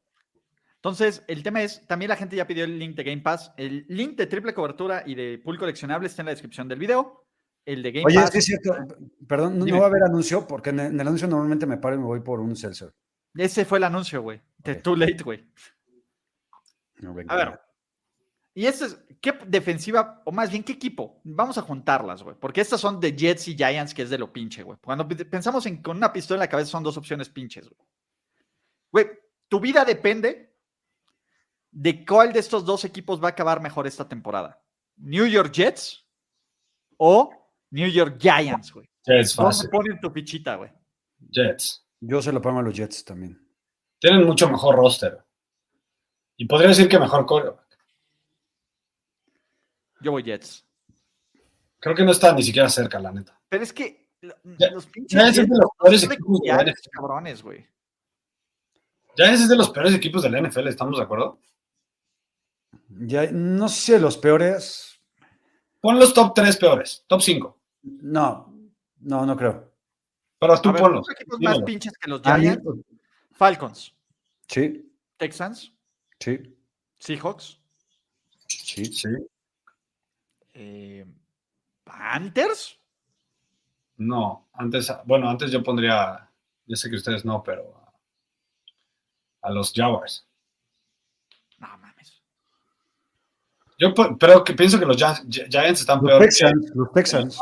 [0.78, 3.54] Entonces, el tema es, también la gente ya pidió el link de Game Pass.
[3.58, 7.28] El link de triple cobertura y de pool coleccionable está en la descripción del video.
[7.64, 8.32] El de Game Oye, Pass.
[8.32, 8.76] sí es cierto,
[9.28, 11.96] perdón, no, va a haber anuncio porque en el, en el anuncio normalmente me paro
[11.96, 12.92] y me voy por un seltzer.
[13.36, 14.42] Ese fue el anuncio, güey.
[14.58, 14.82] De Ok.
[14.82, 15.48] Too Late, güey.
[17.02, 17.16] No.
[17.28, 17.65] A ver.
[18.58, 21.20] Y este es, ¿qué defensiva, o más bien, qué equipo?
[21.26, 22.38] Vamos a juntarlas, güey.
[22.40, 24.80] Porque estas son de Jets y Giants, que es de lo pinche, güey.
[24.82, 27.80] Cuando pe- pensamos en con una pistola en la cabeza, son dos opciones pinches, güey.
[28.92, 29.08] Güey,
[29.50, 30.56] tu vida depende
[31.70, 34.64] de cuál de estos dos equipos va a acabar mejor esta temporada.
[34.96, 36.08] New York Jets
[36.96, 37.30] o
[37.72, 38.90] New York Giants, güey.
[39.06, 39.70] Jets, ¿Dónde fácil.
[39.70, 40.72] ponen tu fichita, güey?
[41.30, 41.86] Jets.
[42.00, 43.38] Yo se lo pongo a los Jets también.
[44.00, 45.26] Tienen mucho mejor roster.
[46.38, 47.65] Y podría decir que mejor coreback.
[50.02, 50.66] Yo voy Jets.
[51.80, 53.40] Creo que no está ni siquiera cerca, la neta.
[53.50, 56.48] Pero es que lo- Ya- los pinches Giants es de Jets los peores equipos de
[56.48, 56.90] la NFL.
[56.92, 57.68] cabrones, güey.
[59.18, 61.40] Ya es de los peores equipos de la NFL, ¿estamos de acuerdo?
[62.90, 65.00] Ya, no sé, los peores.
[65.82, 67.60] Pon los top 3 peores, top 5.
[67.84, 68.54] No,
[69.02, 69.72] no, no creo.
[70.40, 71.08] Pero tú A ver, ponlos.
[71.08, 71.66] los equipos más dímelo.
[71.66, 72.64] pinches que los A mí- Giants,
[73.32, 73.96] Falcons,
[74.48, 75.72] Sí, Texans,
[76.20, 76.56] sí,
[77.00, 77.60] Seahawks,
[78.48, 78.86] sí.
[78.86, 79.10] Sí.
[80.56, 81.06] Eh,
[81.84, 82.80] Panthers.
[83.98, 86.30] No, antes, bueno, antes yo pondría,
[86.66, 87.74] yo sé que ustedes no, pero
[89.42, 90.28] a, a los Jaguars.
[91.60, 92.22] No mames.
[93.78, 97.40] Yo pero que pienso que los Gi- Gi- Giants están Los peor Texans, los Texans.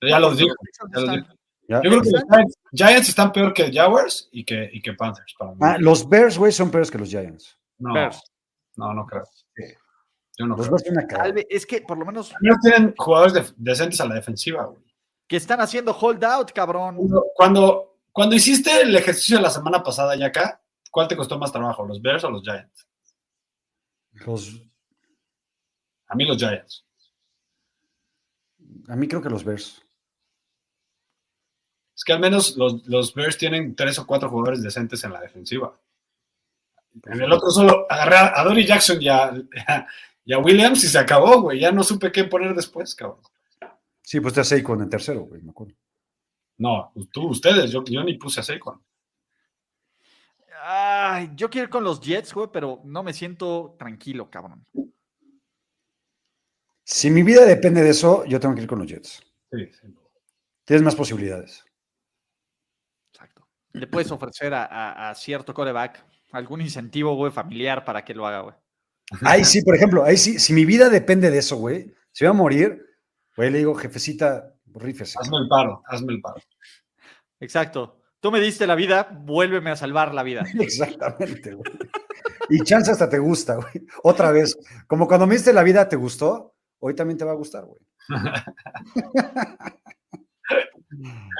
[0.00, 0.08] que.
[0.08, 0.54] Ya los digo.
[0.62, 1.26] Texans ya los digo.
[1.68, 5.34] Yo creo que los Giants, Giants están peor que Jaguars y que, y que Panthers.
[5.38, 5.58] Para mí.
[5.60, 7.56] Ah, los Bears, güey, son peores que los Giants.
[7.78, 8.22] no, Bears.
[8.76, 9.24] no, no creo.
[10.42, 10.92] Yo no Los creo.
[10.92, 14.82] Una es que por lo menos No tienen jugadores decentes a la defensiva, güey.
[15.28, 16.98] que están haciendo holdout, cabrón.
[17.36, 21.52] Cuando, cuando, hiciste el ejercicio de la semana pasada ya acá, ¿cuál te costó más
[21.52, 22.88] trabajo, los Bears o los Giants?
[24.26, 24.60] Los,
[26.08, 26.84] A mí los Giants.
[28.88, 29.80] a mí creo que los Bears.
[31.94, 35.20] Es que al menos los, los Bears tienen tres o cuatro jugadores decentes en la
[35.20, 35.78] defensiva.
[37.04, 39.32] En el otro solo agarré a a Dory Jackson y a,
[40.24, 41.60] y a Williams y se acabó, güey.
[41.60, 43.20] Ya no supe qué poner después, cabrón.
[44.02, 45.74] Sí, pues está Saquon en tercero, güey, me acuerdo.
[46.58, 48.84] No, tú, ustedes, yo, yo ni puse a Saquon.
[50.64, 54.64] Ay, yo quiero ir con los Jets, güey, pero no me siento tranquilo, cabrón.
[56.84, 59.22] Si mi vida depende de eso, yo tengo que ir con los Jets.
[59.50, 59.94] Sí, sí.
[60.64, 61.64] Tienes más posibilidades.
[63.12, 63.48] Exacto.
[63.72, 68.26] Le puedes ofrecer a, a- a cierto coreback algún incentivo, güey, familiar para que lo
[68.26, 68.54] haga, güey.
[69.22, 72.30] Ahí sí, por ejemplo, ahí sí, si mi vida depende de eso, güey, si voy
[72.30, 72.86] a morir,
[73.36, 75.18] güey, le digo, jefecita, rífese.
[75.20, 76.40] Hazme el paro, hazme el paro.
[77.40, 77.98] Exacto.
[78.20, 80.44] Tú me diste la vida, vuélveme a salvar la vida.
[80.60, 81.72] Exactamente, güey.
[82.48, 83.86] Y chance hasta te gusta, güey.
[84.04, 86.54] Otra vez, como cuando me diste la vida, ¿te gustó?
[86.78, 87.80] Hoy también te va a gustar, güey.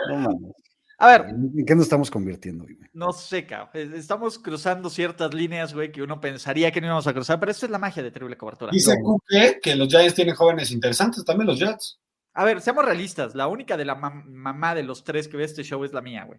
[0.09, 0.62] No mames.
[1.03, 2.79] A ver, ¿En qué nos estamos convirtiendo, güey?
[2.93, 3.71] no sé, cabrón.
[3.75, 7.51] Es- Estamos cruzando ciertas líneas, güey, que uno pensaría que no íbamos a cruzar, pero
[7.51, 8.71] esta es la magia de triple cobertura.
[8.71, 11.99] Dice Cuque que los Giants tienen jóvenes interesantes, también los Jets.
[12.35, 13.35] A ver, seamos realistas.
[13.35, 16.01] La única de la mam- mamá de los tres que ve este show es la
[16.03, 16.39] mía, güey.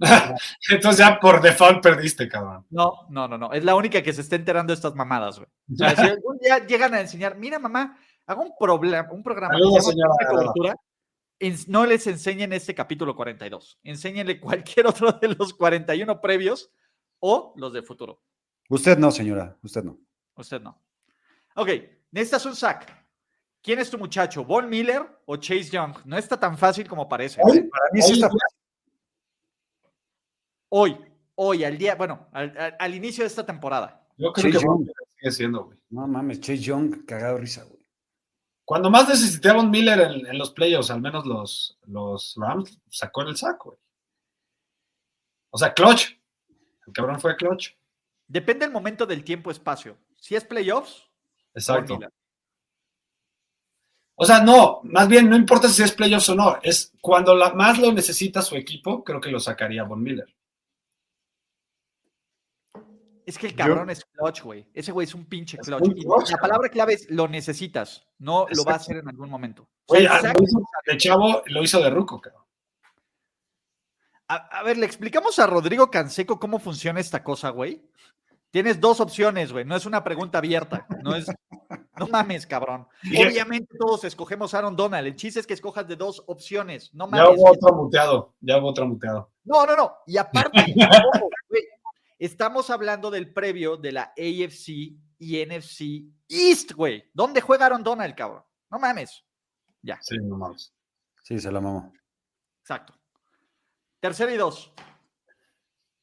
[0.70, 2.66] Entonces ya por default perdiste, cabrón.
[2.70, 3.52] No, no, no, no.
[3.52, 5.48] Es la única que se está enterando de estas mamadas, güey.
[5.72, 9.54] O sea, si algún día llegan a enseñar, mira, mamá, haga un, problema, un programa
[9.54, 9.92] Saludos, se.
[9.92, 10.74] Triple Cobertura,
[11.68, 13.78] no les enseñen este capítulo 42.
[13.84, 16.72] Enséñenle cualquier otro de los 41 previos
[17.20, 18.22] o los de futuro.
[18.68, 19.98] Usted no, señora, usted no.
[20.36, 20.80] Usted no.
[21.56, 21.68] Ok,
[22.12, 22.96] necesitas un sack.
[23.62, 24.44] ¿Quién es tu muchacho?
[24.44, 25.96] ¿Von Miller o Chase Young?
[26.04, 27.40] No está tan fácil como parece.
[27.42, 27.62] Hoy.
[27.68, 28.30] Para mí sí Hoy- está
[30.70, 30.96] Hoy,
[31.34, 34.06] hoy, al día, bueno, al, al- al inicio de esta temporada.
[34.16, 34.86] Yo creo Chase que Young.
[35.18, 35.78] Sigue siendo, güey.
[35.90, 37.77] No mames, Chase Young, cagado de risa, güey.
[38.68, 43.22] Cuando más necesitaba un Miller en, en los playoffs, al menos los, los Rams, sacó
[43.22, 43.80] en el saco, güey.
[45.48, 46.20] O sea, clutch.
[46.86, 47.70] El cabrón fue clutch.
[48.26, 49.96] Depende del momento del tiempo, espacio.
[50.18, 51.08] Si es playoffs,
[51.54, 51.98] Exacto.
[54.16, 57.54] O sea, no, más bien no importa si es playoffs o no, es cuando la,
[57.54, 60.36] más lo necesita su equipo, creo que lo sacaría Von Miller.
[63.28, 64.66] Es que el Yo- cabrón es clutch, güey.
[64.72, 65.80] Ese güey es un pinche clutch.
[65.86, 69.08] muy Y clutch, la palabra clave es lo necesitas, no lo va a hacer en
[69.08, 69.68] algún momento.
[69.86, 72.42] O sea, Güey, el sack- lo hizo de chavo lo hizo de ruco, cabrón.
[74.28, 77.82] a, a ver, le explicamos a Rodrigo Canseco cómo funciona esta cosa, güey.
[78.50, 79.64] Tienes dos opciones, güey.
[79.66, 80.86] No es una pregunta abierta.
[81.02, 81.26] No es.
[81.98, 82.86] No mames, cabrón.
[83.04, 85.06] Obviamente todos escogemos Aaron Donald.
[85.06, 86.94] El chiste es que escojas de dos opciones.
[86.94, 87.38] No Ya mames.
[87.38, 89.30] hubo otro muteado, ya hubo otro muteado.
[89.44, 89.92] No, no, no.
[90.06, 90.50] Y aparte,
[91.12, 91.62] ojo, güey,
[92.18, 94.68] estamos hablando del previo de la AFC
[95.18, 97.08] y NFC East, güey.
[97.14, 98.44] ¿Dónde juega Aaron Donald, cabrón?
[98.70, 99.24] No mames.
[99.82, 100.72] Ya, Sí, no mames.
[101.22, 101.92] Sí, se la mamó.
[102.60, 102.94] exacto.
[104.00, 104.72] Tercera y dos.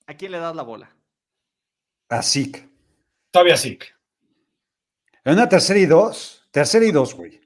[0.07, 0.95] ¿A quién le das la bola?
[2.09, 2.70] A Zeke.
[3.32, 3.78] Todavía sí.
[5.24, 7.41] En una tercera y dos, tercera y dos, güey.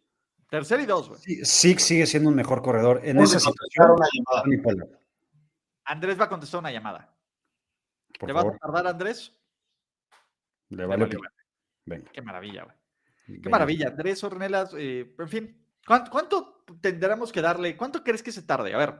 [0.49, 1.21] Tercera y dos, güey.
[1.21, 3.55] Sí, Zeke sigue siendo un mejor corredor en esa a situación.
[3.87, 4.43] contestar una llamada.
[4.43, 4.99] Tony Pollard,
[5.85, 7.15] Andrés va a contestar una llamada.
[8.17, 9.31] Por ¿Te vas favor, a tardar, Andrés?
[10.69, 11.21] le vale vale, pito.
[11.85, 12.11] Venga.
[12.11, 12.75] Qué maravilla, güey.
[13.41, 13.87] Qué maravilla.
[13.89, 15.65] Andrés Ornelas, eh, en fin.
[15.85, 17.75] ¿cuánto, cuánto tendremos que darle?
[17.77, 18.73] ¿Cuánto crees que se tarde?
[18.73, 18.99] A ver,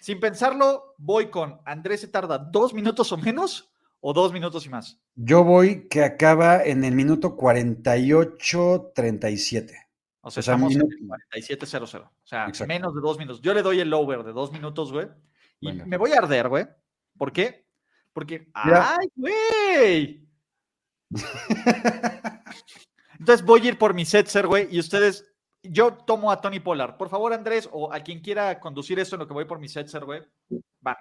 [0.00, 3.70] sin pensarlo, voy con Andrés se tarda dos minutos o menos
[4.00, 5.00] o dos minutos y más.
[5.14, 9.72] Yo voy que acaba en el minuto 48-37.
[10.22, 12.02] O sea, O sea, estamos en minuto- el 47.00.
[12.02, 12.68] O sea, Exacto.
[12.68, 13.40] menos de dos minutos.
[13.42, 15.08] Yo le doy el over de dos minutos, güey.
[15.60, 15.86] Y Venga.
[15.86, 16.66] me voy a arder, güey.
[17.18, 17.66] ¿Por qué?
[18.12, 18.48] Porque.
[18.66, 18.96] Ya.
[18.96, 20.26] ¡Ay, güey!
[23.18, 24.68] Entonces voy a ir por mi setzer, güey.
[24.70, 25.26] Y ustedes.
[25.62, 26.96] Yo tomo a Tony Pollard.
[26.96, 29.68] Por favor, Andrés, o a quien quiera conducir esto en lo que voy por mi
[29.68, 30.22] setzer, güey.
[30.80, 30.96] Van.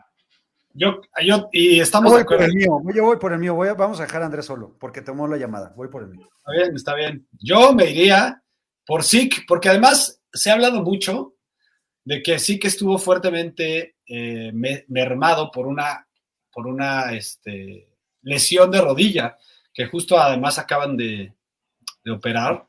[0.73, 2.45] Yo, yo, y Yo estamos de voy por acuerdo.
[2.51, 3.55] el mío, yo voy por el mío.
[3.55, 5.73] Voy a- vamos a dejar a Andrés solo, porque tomó la llamada.
[5.77, 6.27] Voy por el mío.
[6.35, 7.27] Está bien, está bien.
[7.39, 8.43] Yo me iría
[8.85, 11.35] por Zeke, porque además se ha hablado mucho
[12.03, 16.05] de que Zeke estuvo fuertemente eh, me- mermado por una,
[16.51, 17.89] por una este,
[18.21, 19.37] lesión de rodilla,
[19.73, 21.33] que justo además acaban de,
[22.03, 22.67] de operar.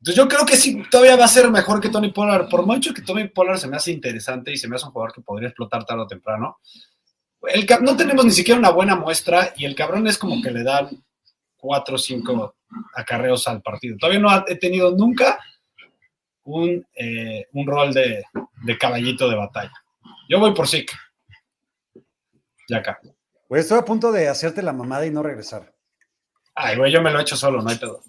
[0.00, 2.48] Entonces yo creo que sí, todavía va a ser mejor que Tony Pollard.
[2.48, 5.12] Por mucho que Tony Pollard se me hace interesante y se me hace un jugador
[5.12, 6.58] que podría explotar tarde o temprano.
[7.42, 10.62] El, no tenemos ni siquiera una buena muestra y el cabrón es como que le
[10.62, 10.88] dan
[11.56, 12.56] cuatro o cinco
[12.94, 13.96] acarreos al partido.
[13.98, 15.38] Todavía no he tenido nunca
[16.44, 18.24] un, eh, un rol de,
[18.62, 19.72] de caballito de batalla.
[20.28, 20.94] Yo voy por Zeke.
[22.68, 23.00] Ya acá.
[23.48, 25.74] Güey, estoy a punto de hacerte la mamada y no regresar.
[26.54, 28.02] Ay, güey, yo me lo he hecho solo, no hay pedo.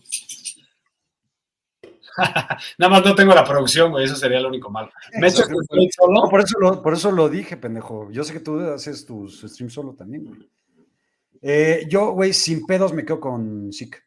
[2.77, 4.91] Nada más no tengo la producción, güey, eso sería lo único malo.
[5.13, 6.21] Me he hecho el stream solo.
[6.21, 8.11] No, por eso, lo, por eso lo dije, pendejo.
[8.11, 10.49] Yo sé que tú haces tus streams solo también, güey.
[11.41, 13.99] Eh, yo, güey, sin pedos me quedo con Zeke.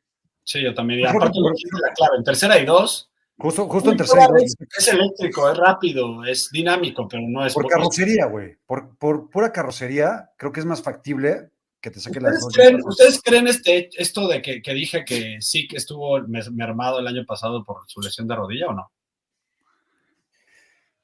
[0.44, 1.00] Sí, yo también.
[1.00, 2.16] Y que aparte, que la clave.
[2.18, 3.11] En tercera y dos.
[3.38, 4.28] Justo, justo en tercera.
[4.38, 7.54] Es, eléctrico, es rápido, es dinámico, pero no es.
[7.54, 8.56] Por carrocería, güey.
[8.66, 12.54] Por, por pura carrocería, creo que es más factible que te saque las ¿Ustedes dos.
[12.54, 16.20] creen, ¿Ustedes creen este, esto de que, que dije que sí que estuvo
[16.52, 18.92] mermado el año pasado por su lesión de rodilla o no?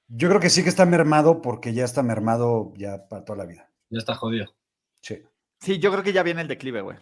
[0.07, 3.47] Yo creo que sí que está mermado porque ya está mermado ya para toda la
[3.47, 3.69] vida.
[3.91, 4.55] Ya está jodido.
[5.03, 5.23] Sí.
[5.61, 6.97] Sí, yo creo que ya viene el declive, güey.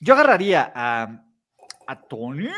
[0.00, 1.22] Yo agarraría a,
[1.86, 2.48] a Tony.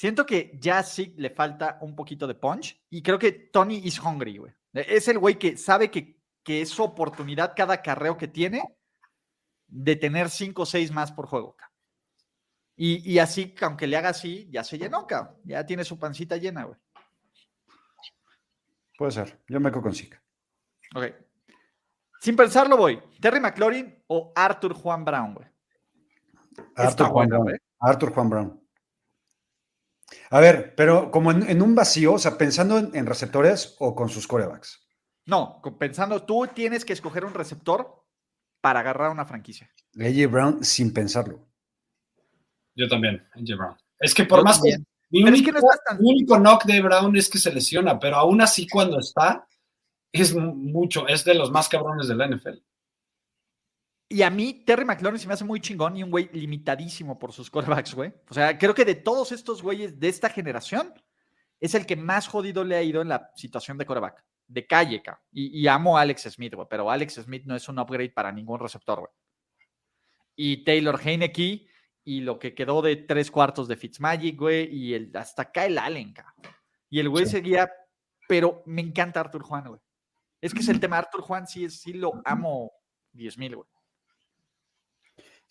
[0.00, 3.98] Siento que ya sí le falta un poquito de punch y creo que Tony is
[3.98, 4.50] hungry, güey.
[4.72, 8.62] Es el güey que sabe que, que es su oportunidad cada carreo que tiene
[9.66, 11.54] de tener cinco o seis más por juego.
[12.76, 15.36] Y, y así, aunque le haga así, ya se llenó, cabrón.
[15.44, 16.78] Ya tiene su pancita llena, güey.
[18.96, 19.38] Puede ser.
[19.48, 20.18] Yo me quedo con Zeke.
[20.94, 21.14] Ok.
[22.22, 23.02] Sin pensarlo, voy.
[23.20, 25.46] Terry McLaurin o Arthur Juan Brown, güey.
[26.56, 27.42] Está Arthur Juan Brown.
[27.42, 27.56] güey.
[27.80, 28.69] Arthur Juan Brown.
[30.30, 33.94] A ver, pero como en, en un vacío, o sea, pensando en, en receptores o
[33.94, 34.80] con sus corebacks.
[35.26, 38.04] No, pensando, tú tienes que escoger un receptor
[38.60, 39.70] para agarrar una franquicia.
[39.98, 41.46] AJ Brown sin pensarlo.
[42.74, 43.76] Yo también, AJ Brown.
[43.98, 44.76] Es que por Yo más que.
[45.12, 47.38] Mi Pero es único, que no estás tan- mi único knock de Brown es que
[47.38, 49.46] se lesiona, pero aún así cuando está,
[50.12, 52.58] es mu- mucho, es de los más cabrones de la NFL.
[54.12, 57.32] Y a mí, Terry McLaurin se me hace muy chingón y un güey limitadísimo por
[57.32, 58.12] sus corebacks, güey.
[58.28, 60.92] O sea, creo que de todos estos güeyes de esta generación,
[61.60, 64.24] es el que más jodido le ha ido en la situación de coreback.
[64.48, 65.22] De calle, ca.
[65.30, 66.66] Y, y amo a Alex Smith, güey.
[66.68, 69.12] Pero Alex Smith no es un upgrade para ningún receptor, güey.
[70.34, 71.68] Y Taylor Heineke
[72.02, 74.74] y lo que quedó de tres cuartos de Fitzmagic, güey.
[74.74, 76.34] Y el, hasta acá el Allen, ca.
[76.88, 77.70] Y el güey seguía,
[78.26, 79.80] pero me encanta Arthur Juan, güey.
[80.40, 80.98] Es que es el tema.
[80.98, 82.72] Arthur Juan sí, sí lo amo
[83.12, 83.68] 10 mil, güey.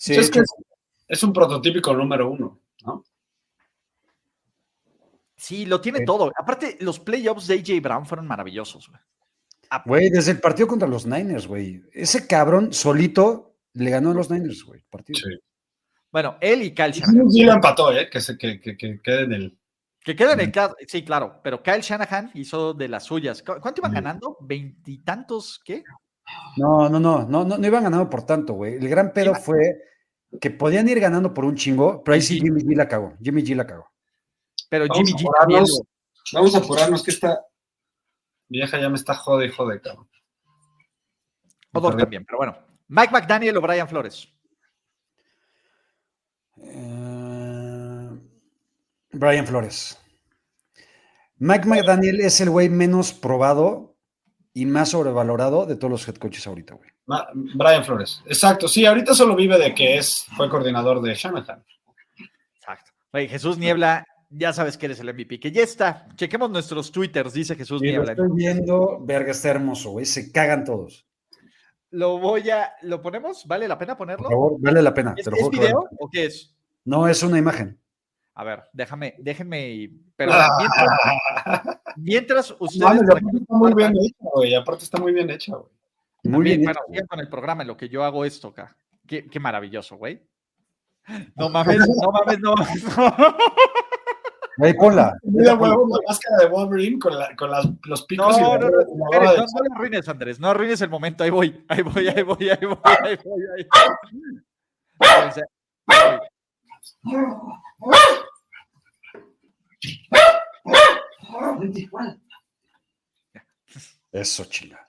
[0.02, 0.46] Sí, es, que es,
[1.10, 3.04] es un prototípico número uno, ¿no?
[5.36, 6.06] Sí, lo tiene Sí.
[6.06, 6.32] todo.
[6.38, 9.02] Aparte, los playoffs de AJ Brown fueron maravillosos, güey.
[9.86, 11.84] Güey, desde el partido contra los Niners, güey.
[11.94, 14.80] Ese cabrón solito le ganó a los Niners, güey.
[14.80, 15.20] el Partido.
[15.20, 15.38] Sí.
[16.12, 17.30] Bueno, él y Kyle Shanahan.
[17.30, 18.10] Sí lo empató, ¿eh?
[18.10, 19.60] Que, se, que, que, que quede en el.
[20.04, 20.52] Que queda en el
[20.88, 21.40] Sí, claro.
[21.44, 23.44] Pero Kyle Shanahan hizo de las suyas.
[23.44, 24.38] ¿Cu- ¿Cuánto iban ganando?
[24.40, 25.84] ¿Veintitantos qué?
[26.58, 28.76] No, no, no, no, no, no iban ganando por tanto, güey.
[28.76, 29.84] El gran pedo fue
[30.40, 33.16] que podían ir ganando por un chingo, pero ahí sí Jimmy G la cagó.
[33.22, 33.90] Jimmy G la cagó.
[34.70, 35.64] Pero Vamos Jimmy a G también.
[36.34, 37.44] Vamos a apurarnos, que esta
[38.48, 40.10] vieja ya me está jode y jode, cabrón.
[41.74, 42.58] Odor también, pero bueno.
[42.88, 44.28] Mike McDaniel o Brian Flores.
[46.58, 48.10] Eh,
[49.12, 50.00] Brian Flores.
[51.38, 53.96] Mike McDaniel es el güey menos probado
[54.54, 56.90] y más sobrevalorado de todos los head coaches ahorita, güey.
[57.56, 58.22] Brian Flores.
[58.26, 61.64] Exacto, sí, ahorita solo vive de que es, fue coordinador de Shanahan.
[62.56, 62.92] Exacto.
[63.14, 65.40] Oye, Jesús Niebla, ya sabes que eres el MVP.
[65.40, 66.08] Que ya está.
[66.16, 68.12] Chequemos nuestros twitters, dice Jesús Sí, lo Niebla.
[68.12, 70.06] estoy viendo, verga, está hermoso, güey.
[70.06, 71.06] Se cagan todos.
[71.92, 72.72] Lo voy a.
[72.84, 73.46] ¿Lo ponemos?
[73.48, 74.30] ¿Vale la pena Por ponerlo?
[74.30, 75.16] favor, vale la pena.
[75.18, 76.56] ¿Es, te lo es juro que vale video o qué es?
[76.86, 77.80] No, es una imagen.
[78.36, 79.70] A ver, déjame, déjenme.
[79.70, 80.48] y- Pero Ah.
[80.60, 82.84] mientras, mientras ustedes.
[82.84, 84.56] Para aparte está muy bien hecha, güey.
[84.56, 85.72] Aparte está muy bien hecha, güey.
[86.24, 86.64] Muy también, bien.
[86.66, 88.76] bueno, hecho, sigan con el programa en lo que yo hago esto acá.
[89.08, 90.22] Qué, qué maravilloso, güey.
[91.36, 92.84] No mames, no mames, no mames.
[94.58, 95.18] Güey, ponla.
[95.24, 98.54] Mira, huevo, la máscara de Wolverine con, la- con las- los No, picos y no,
[98.58, 100.40] la, no, no, de- no lo arruines, Andrés.
[100.40, 101.24] No arruines el momento.
[101.24, 102.78] Ahí voy, ahí voy, ahí voy, ahí voy, ahí voy.
[102.84, 103.44] Ahí voy.
[111.72, 112.20] Ahí voy.
[114.12, 114.86] Eso, chila.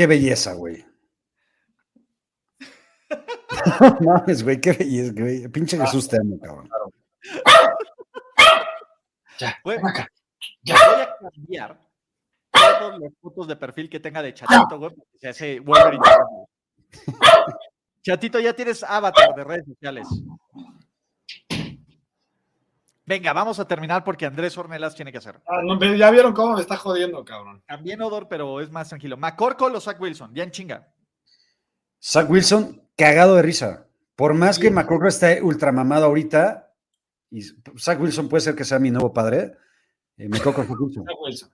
[0.00, 0.82] Qué belleza, güey.
[3.80, 5.46] No mames, güey, qué belleza, güey.
[5.48, 6.70] Pinche Jesús te amo, cabrón.
[9.38, 9.76] Ya, Güey.
[9.76, 10.08] ven acá.
[10.64, 11.78] Voy a cambiar
[12.50, 16.02] todas las fotos de perfil que tenga de Chatito, güey, porque se hace Wolverine.
[18.02, 20.08] Chatito, ya tienes avatar de redes sociales.
[23.10, 25.40] Venga, vamos a terminar porque Andrés Ornelas tiene que hacer.
[25.44, 27.60] Ah, no, ya vieron cómo me está jodiendo, cabrón.
[27.66, 29.16] También Odor, pero es más tranquilo.
[29.16, 30.94] McCorkle o Zach Wilson, ya en chinga.
[32.00, 33.88] Zach Wilson, cagado de risa.
[34.14, 36.72] Por más que McCorkle esté ultramamado ahorita,
[37.32, 37.42] y
[37.76, 39.56] Zach Wilson puede ser que sea mi nuevo padre,
[40.16, 41.04] eh, toca Zach Wilson.
[41.04, 41.50] Zach Wilson.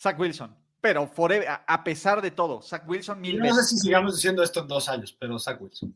[0.00, 0.56] Zach Wilson.
[0.80, 3.68] Pero forever, a, pesar de todo, Zach Wilson mil No sé veces.
[3.68, 5.94] si sigamos diciendo esto en dos años, pero Zach Wilson.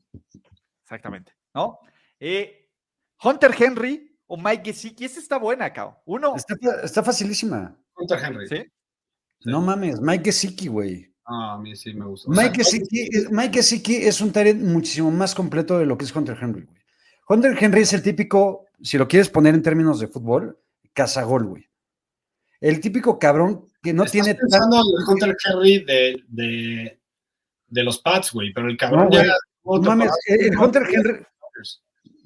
[0.82, 1.32] Exactamente.
[1.55, 1.78] ¿No?
[2.20, 2.68] Eh,
[3.22, 5.05] Hunter Henry o Mike Gesicki.
[5.05, 5.97] Esta está buena, cabrón.
[6.07, 7.76] Uno, Está, está facilísima.
[7.97, 8.49] Hunter Henry.
[8.49, 8.64] ¿sí?
[9.45, 11.12] No mames, Mike Gesicki, güey.
[11.24, 12.30] Ah, a mí sí me gusta.
[12.30, 15.99] O sea, Mike Gesicki, es- Mike Gesicki es un talent muchísimo más completo de lo
[15.99, 16.78] que es Hunter Henry, güey.
[17.28, 20.59] Hunter Henry es el típico, si lo quieres poner en términos de fútbol,
[20.93, 21.68] cazagol, güey.
[22.61, 27.01] El típico cabrón que no estás tiene pensando tan- en el Hunter Henry de, de,
[27.68, 31.26] de los Pats, güey, pero el cabrón No, llega- No mames, el, el Hunter Henry.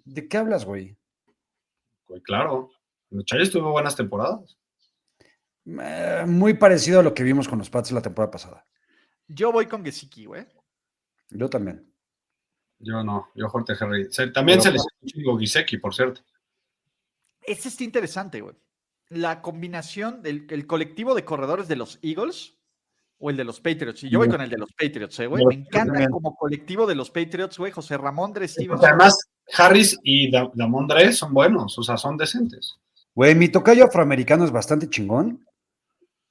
[0.05, 0.97] ¿De qué hablas, güey?
[2.23, 2.71] Claro.
[3.11, 4.57] El Chargers tuvo buenas temporadas.
[5.65, 8.67] Eh, muy parecido a lo que vimos con los Pats la temporada pasada.
[9.29, 10.47] Yo voy con Gesicki, güey.
[11.31, 11.93] Yo también.
[12.79, 14.07] Yo no, yo Hunter Henry.
[14.13, 16.21] Se- también Pero- se les chingo Giseki, por cierto.
[17.43, 18.55] Este está interesante, güey.
[19.09, 22.57] La combinación del el colectivo de corredores de los Eagles
[23.19, 24.05] o el de los Patriots.
[24.05, 25.43] Y yo voy con el de los Patriots, eh, güey.
[25.43, 27.73] Yo Me encanta como colectivo de los Patriots, güey.
[27.73, 28.85] José Ramón Dre Porque Stevenson.
[28.89, 29.19] además,
[29.57, 32.76] Harris y Da- Damon Dre son buenos, o sea, son decentes.
[33.14, 35.44] Güey, mi tocayo afroamericano es bastante chingón.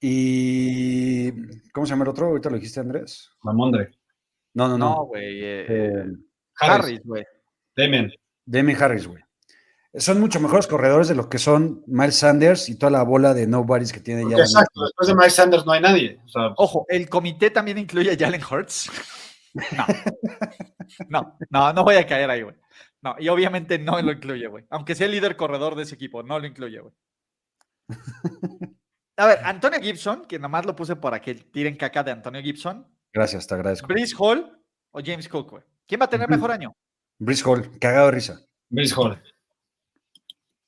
[0.01, 1.32] Y.
[1.72, 2.28] ¿Cómo se llama el otro?
[2.28, 3.32] Ahorita lo dijiste, Andrés.
[3.43, 3.91] Damon Dre.
[4.53, 5.05] No, no, No, no.
[5.05, 5.43] güey.
[5.43, 6.05] eh, Eh,
[6.59, 7.01] Harris.
[7.03, 7.24] Güey.
[7.76, 8.11] Demian.
[8.45, 9.22] Damian Harris, güey.
[9.97, 13.47] Son mucho mejores corredores de lo que son Miles Sanders y toda la bola de
[13.47, 14.38] nobodies que tiene ya.
[14.38, 16.20] Exacto, después de Mike Sanders no hay nadie.
[16.26, 18.89] O sea, Ojo, el comité también incluye a Jalen Hurts.
[19.78, 19.86] No.
[21.09, 22.55] No, no, no voy a caer ahí, güey.
[23.06, 24.66] No, y obviamente no lo incluye, güey.
[24.72, 26.93] Aunque sea el líder corredor de ese equipo, no lo incluye, güey.
[29.18, 32.88] A ver, Antonio Gibson, que nomás lo puse para que tiren caca de Antonio Gibson.
[33.14, 33.86] Gracias, te agradezco.
[33.88, 35.64] Brice Hall o James Cook, güey.
[35.86, 36.76] ¿Quién va a tener mejor año?
[37.20, 38.41] Brice Hall, cagado de risa.
[38.72, 39.22] Brice Hall.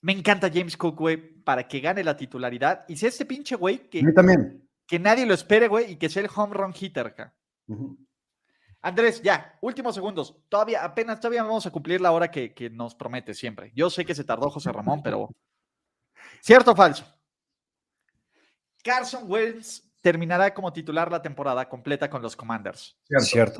[0.01, 3.89] Me encanta James Cook, güey, para que gane la titularidad y sea este pinche güey
[3.89, 4.69] que, A mí también.
[4.87, 7.33] que nadie lo espere, güey, y que sea el home run hitter acá.
[7.67, 7.97] Ujú.
[8.87, 10.33] Andrés, ya, últimos segundos.
[10.47, 13.73] Todavía, apenas todavía vamos a cumplir la hora que, que nos promete siempre.
[13.75, 15.29] Yo sé que se tardó José Ramón, pero.
[16.41, 17.05] ¿Cierto o falso?
[18.81, 22.97] Carson Wentz terminará como titular la temporada completa con los Commanders.
[23.19, 23.59] Cierto.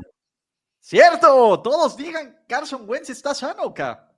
[0.80, 1.62] ¡Cierto!
[1.62, 4.10] Todos digan, Carson Wentz está sano, acá.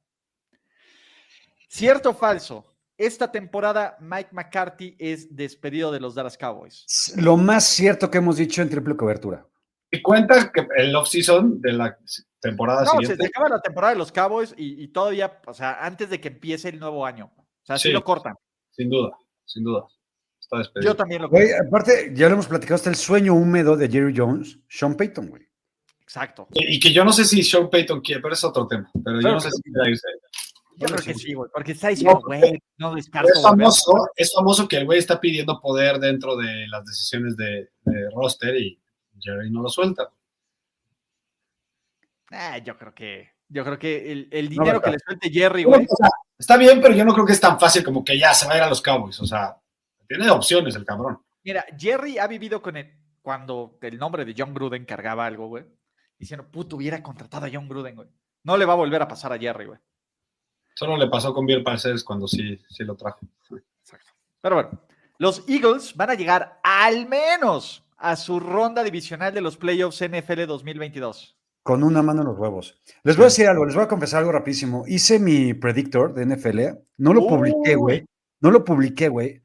[1.68, 2.78] ¿Cierto o falso?
[2.96, 6.86] Esta temporada Mike McCarthy es despedido de los Dallas Cowboys.
[7.16, 9.50] Lo más cierto que hemos dicho en triple cobertura.
[9.92, 11.98] Y cuenta que el off-season de la
[12.40, 13.24] temporada No, se, siguiente.
[13.24, 16.28] se acaba la temporada de los Cowboys y, y todavía, o sea, antes de que
[16.30, 17.32] empiece el nuevo año.
[17.36, 17.94] O sea, sí, Sí.
[17.94, 18.36] lo cortan.
[18.72, 19.12] Sin duda,
[19.46, 19.86] sin duda.
[20.40, 20.92] Está despedido.
[20.92, 21.64] Yo también lo Güey, corto.
[21.68, 25.44] aparte, ya lo hemos platicado, hasta el sueño húmedo de Jerry Jones, Sean Payton, güey.
[26.02, 26.48] Exacto.
[26.54, 28.90] Y y que yo no sé si Sean Payton quiere, pero es otro tema.
[29.04, 30.08] Pero yo no sé si quiere irse.
[30.78, 31.50] Yo creo que sí, güey.
[31.54, 33.28] Porque está diciendo, güey, no descarto.
[33.36, 33.60] Es volver".
[33.60, 38.10] famoso, es famoso que el güey está pidiendo poder dentro de las decisiones de, de
[38.16, 38.80] roster y
[39.22, 40.12] Jerry no lo suelta.
[42.32, 45.64] Ah, yo creo que, yo creo que el, el No, dinero que le suelte Jerry,
[45.64, 45.86] güey.
[45.90, 48.34] o sea, está bien, pero yo no creo que es tan fácil como que ya
[48.34, 49.20] se va a ir a los Cowboys.
[49.20, 49.58] O sea,
[50.08, 51.22] tiene opciones el cabrón.
[51.44, 55.66] Mira, Jerry ha vivido con el, cuando el nombre de John Gruden cargaba algo, güey.
[56.18, 58.08] Diciendo, puto, hubiera contratado a John Gruden, güey.
[58.44, 59.80] No le va a volver a pasar a Jerry, güey.
[60.76, 63.20] Solo le pasó con Bill Parcells cuando sí, sí lo trajo.
[63.82, 64.12] Exacto.
[64.40, 64.82] Pero bueno,
[65.18, 70.46] los Eagles van a llegar al menos a su ronda divisional de los playoffs NFL
[70.46, 71.38] 2022.
[71.64, 72.82] Con una mano en los huevos.
[73.04, 74.86] Les voy a decir algo, les voy a confesar algo rapidísimo.
[74.88, 76.60] Hice mi predictor de NFL,
[76.98, 78.06] no lo publiqué, güey.
[78.40, 79.44] No lo publiqué, güey.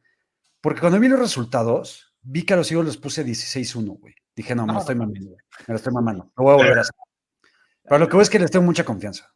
[0.61, 4.15] Porque cuando vi los resultados, vi que a los Eagles les puse 16-1, güey.
[4.37, 5.41] Dije, no, me No, lo estoy mamando, güey.
[5.67, 6.33] Me lo estoy mamando.
[6.37, 6.95] Lo voy a volver a hacer.
[7.83, 9.35] Pero lo que voy es que les tengo mucha confianza.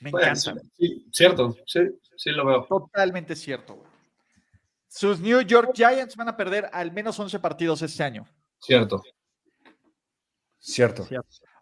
[0.00, 0.62] Me Bueno, encanta.
[0.76, 1.80] sí, cierto, sí,
[2.16, 2.66] sí lo veo.
[2.66, 3.87] Totalmente cierto, güey.
[4.88, 8.26] Sus New York Giants van a perder al menos 11 partidos este año.
[8.58, 9.02] Cierto.
[10.58, 11.06] Cierto.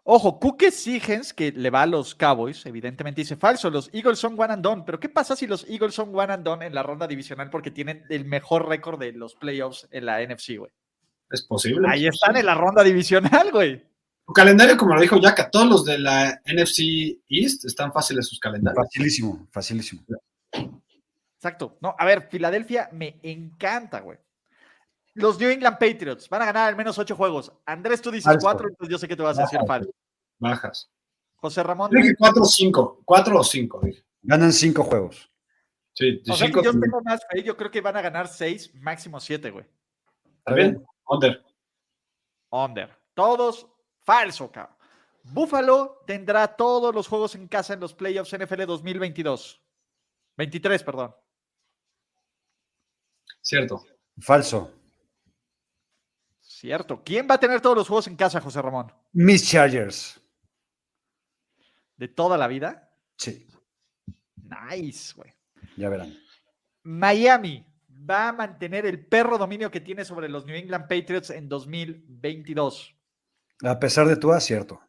[0.03, 4.39] Ojo, Kuke Sigens, que le va a los Cowboys, evidentemente dice falso, los Eagles son
[4.39, 6.81] one and done, pero ¿qué pasa si los Eagles son one and done en la
[6.81, 10.71] ronda divisional porque tienen el mejor récord de los playoffs en la NFC, güey?
[11.29, 11.85] Es posible.
[11.89, 13.85] Ahí están en la ronda divisional, güey.
[14.25, 18.39] Su calendario, como lo dijo Yaka, todos los de la NFC East están fáciles sus
[18.39, 18.85] calendarios.
[18.85, 20.03] Facilísimo, facilísimo.
[21.47, 21.77] Exacto.
[21.81, 24.17] No, a ver, Filadelfia me encanta, güey.
[25.13, 27.51] Los New England Patriots van a ganar al menos ocho juegos.
[27.65, 28.41] Andrés, tú dices Falso.
[28.41, 29.89] cuatro, entonces yo sé que te vas a decir Falso.
[30.37, 30.91] Bajas.
[31.37, 31.89] José Ramón.
[31.91, 33.01] Dije 4 o 5.
[33.05, 34.03] 4 o 5, dije.
[34.21, 35.31] Ganan cinco juegos.
[35.93, 36.79] Sí, O sea que cinco, yo sí.
[36.79, 39.65] tengo más yo creo que van a ganar seis, máximo siete, güey.
[40.39, 40.85] ¿Está bien?
[41.07, 41.43] Under.
[42.51, 42.95] Under.
[43.13, 43.67] Todos
[44.03, 44.75] falso, cabrón.
[45.23, 49.61] Buffalo tendrá todos los juegos en casa en los playoffs NFL 2022.
[50.37, 51.15] 23, perdón.
[53.47, 53.85] Cierto.
[54.19, 54.73] Falso.
[56.41, 57.01] Cierto.
[57.01, 58.91] ¿Quién va a tener todos los juegos en casa, José Ramón?
[59.13, 60.19] Miss Chargers.
[61.95, 62.91] ¿De toda la vida?
[63.17, 63.47] Sí,
[64.35, 65.33] Nice, güey.
[65.77, 66.13] ya verán.
[66.83, 71.47] Miami va a mantener el perro dominio que tiene sobre los New England Patriots en
[71.47, 72.95] 2022.
[73.63, 74.81] A pesar de tu acierto.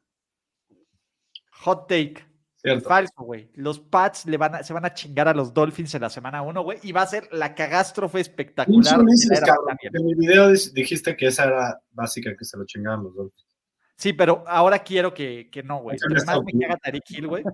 [1.61, 2.27] Hot take.
[2.61, 2.89] Cierto.
[2.89, 3.51] Falso, güey.
[3.55, 6.43] Los Pats le van a- se van a chingar a los Dolphins en la semana
[6.43, 6.79] 1, güey.
[6.83, 8.83] Y va a ser la cagástrofe espectacular.
[9.47, 9.77] Cabrón.
[9.81, 13.33] En mi video dijiste que esa era básica, que se lo chingaban los dos.
[13.97, 15.97] Sí, pero ahora quiero que, que no, güey.
[15.97, 17.45] Eso Entre no más está me caga Tariq Hill, güey.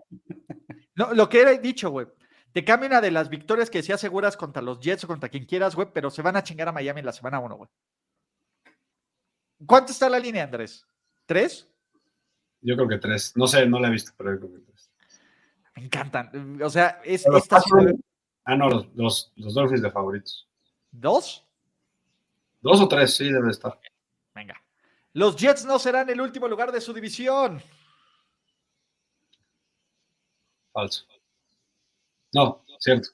[0.95, 2.07] No, lo que he dicho, güey.
[2.53, 5.45] Te cambia una de las victorias que decías seguras contra los Jets o contra quien
[5.45, 7.69] quieras, güey, pero se van a chingar a Miami en la semana 1, güey.
[9.67, 10.87] ¿Cuánto está la línea, Andrés?
[11.27, 11.69] ¿Tres?
[12.61, 13.33] Yo creo que tres.
[13.37, 14.74] No sé, no la he visto, pero yo creo que tres.
[15.77, 16.61] Me encantan.
[16.63, 18.03] O sea, es Los esta son-
[18.47, 20.47] Ah, no, los, los, los Dolphins de favoritos.
[20.93, 21.45] ¿Dos?
[22.61, 23.79] Dos o tres, sí, debe estar.
[24.35, 24.61] Venga.
[25.15, 27.63] Los Jets no serán el último lugar de su división.
[30.73, 31.05] Falso.
[32.33, 33.09] No, cierto.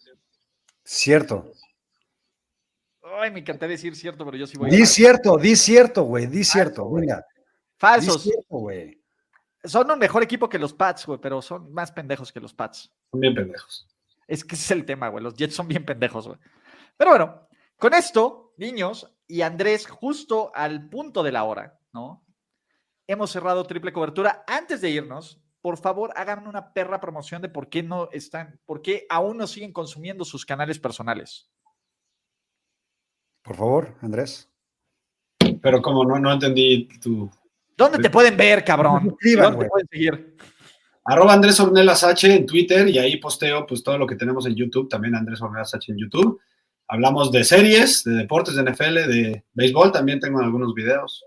[0.84, 1.52] Cierto.
[3.02, 4.86] Ay, me encantaría decir cierto, pero yo sí voy Di a.
[4.86, 6.26] cierto, di cierto, güey.
[6.26, 7.02] Di cierto, güey.
[7.06, 7.18] venga.
[7.18, 7.40] Di
[7.76, 8.22] Falsos.
[8.22, 8.99] cierto, güey.
[9.64, 12.92] Son un mejor equipo que los Pats, güey, pero son más pendejos que los Pats.
[13.10, 13.86] Son bien pendejos.
[14.26, 15.22] Es que ese es el tema, güey.
[15.22, 16.38] Los Jets son bien pendejos, güey.
[16.96, 22.24] Pero bueno, con esto, niños y Andrés, justo al punto de la hora, ¿no?
[23.06, 24.44] Hemos cerrado triple cobertura.
[24.46, 28.82] Antes de irnos, por favor, hagan una perra promoción de por qué no están, por
[28.82, 31.50] qué aún no siguen consumiendo sus canales personales.
[33.42, 34.48] Por favor, Andrés.
[35.60, 37.30] Pero como no, no entendí tu...
[37.80, 39.02] ¿Dónde te pueden ver, cabrón?
[39.08, 40.36] Suscriban, ¿Dónde te pueden seguir?
[41.02, 44.54] Arroba Andrés Ornelas H en Twitter y ahí posteo pues todo lo que tenemos en
[44.54, 46.38] YouTube, también Andrés Ornelas H en YouTube.
[46.88, 51.24] Hablamos de series, de deportes, de NFL, de béisbol, también tengo algunos videos.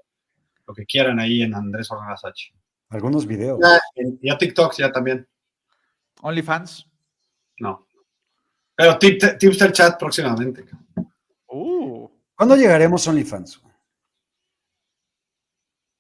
[0.67, 2.53] Lo que quieran ahí en Andrés Ornelas H.
[2.89, 3.59] Algunos videos.
[3.59, 5.27] Ya, en- y a TikTok ya también,
[6.21, 6.87] OnlyFans.
[7.59, 7.87] no.
[8.75, 10.65] Pero tip, Tipster Chat próximamente.
[11.47, 13.62] Uh, ¿Cuándo llegaremos a OnlyFans?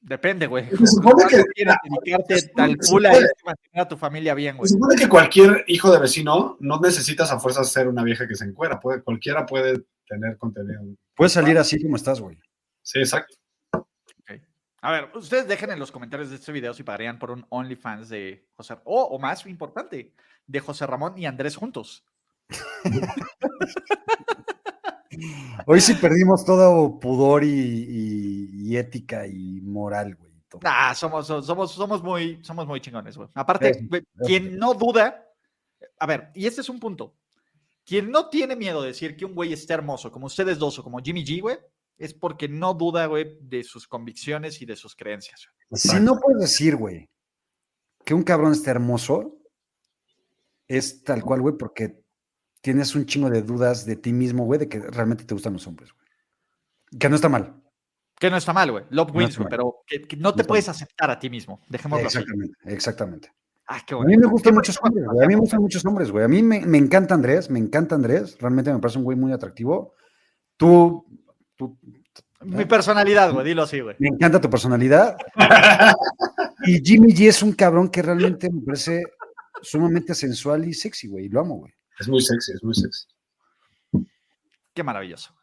[0.03, 0.69] Depende, güey.
[0.69, 3.87] Se supone que- ¿Cuándo quieres dedicarte se tal supone- culo a esto y mantener a
[3.87, 4.67] tu familia bien, güey?
[4.67, 8.35] Se supone que cualquier hijo de vecino no necesitas a fuerzas ser una vieja que
[8.35, 8.79] se encuera.
[8.79, 10.81] Puede, cualquiera puede tener contenido.
[11.15, 12.37] Puedes salir así como estás, güey.
[12.81, 13.35] Sí, exacto.
[14.85, 18.09] A ver, ustedes dejen en los comentarios de este video si pagarían por un OnlyFans
[18.09, 20.11] de José, o, o más importante,
[20.45, 22.03] de José Ramón y Andrés juntos.
[25.65, 30.31] Hoy sí perdimos todo pudor y, y- y ética y moral, güey.
[30.49, 30.61] todo.
[30.65, 33.29] Ah, somos, somos, somos muy, somos muy chingones, güey.
[33.33, 33.89] Aparte, Sí,
[34.25, 35.25] quien no duda,
[35.99, 37.15] a ver, y este es un punto.
[37.85, 40.83] Quien no tiene miedo de decir que un güey está hermoso, como ustedes dos o
[40.83, 41.57] como Jimmy G, güey,
[41.97, 45.47] es porque no duda, güey, de sus convicciones y de sus creencias.
[45.71, 47.09] Si no puedes decir, güey,
[48.05, 49.37] que un cabrón está hermoso,
[50.67, 52.02] es tal cual, güey, porque
[52.63, 55.67] tienes un chingo de dudas de ti mismo, güey, de que realmente te gustan los
[55.67, 56.07] hombres, güey.
[56.97, 57.61] Que no está mal.
[58.17, 58.85] Que no está mal, güey.
[58.89, 61.59] Love No wins, güey, pero que, que no te puedes aceptar a ti mismo.
[61.67, 62.19] Dejémoslo así.
[62.19, 63.33] Exactamente, exactamente.
[63.67, 65.25] Ah, A mí me gustan muchos hombres, güey.
[65.25, 66.23] A mí me gustan muchos hombres, güey.
[66.23, 68.37] A mí me, me encanta Andrés, me encanta Andrés.
[68.39, 69.95] Realmente me parece un güey muy atractivo.
[70.55, 71.05] Tú,
[71.57, 71.77] tú,
[72.41, 73.95] Mi personalidad, güey, dilo así, güey.
[73.99, 75.17] me encanta tu personalidad.
[76.65, 79.03] Y Jimmy G es un cabrón que realmente me parece
[79.61, 81.25] sumamente sensual y sexy, güey.
[81.25, 81.73] y Lo amo, güey.
[81.99, 83.05] Es muy sexy, es muy sexy.
[84.73, 85.33] Qué maravilloso.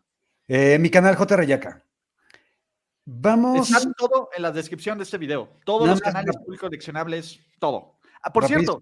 [0.49, 1.37] Eh, mi canal J.
[1.37, 1.85] Rayaca.
[3.05, 3.71] Vamos.
[3.71, 5.57] Está todo en la descripción de este video.
[5.65, 7.99] Todos Nada los más canales rap- públicos coleccionables, todo.
[8.23, 8.81] Ah, por cierto,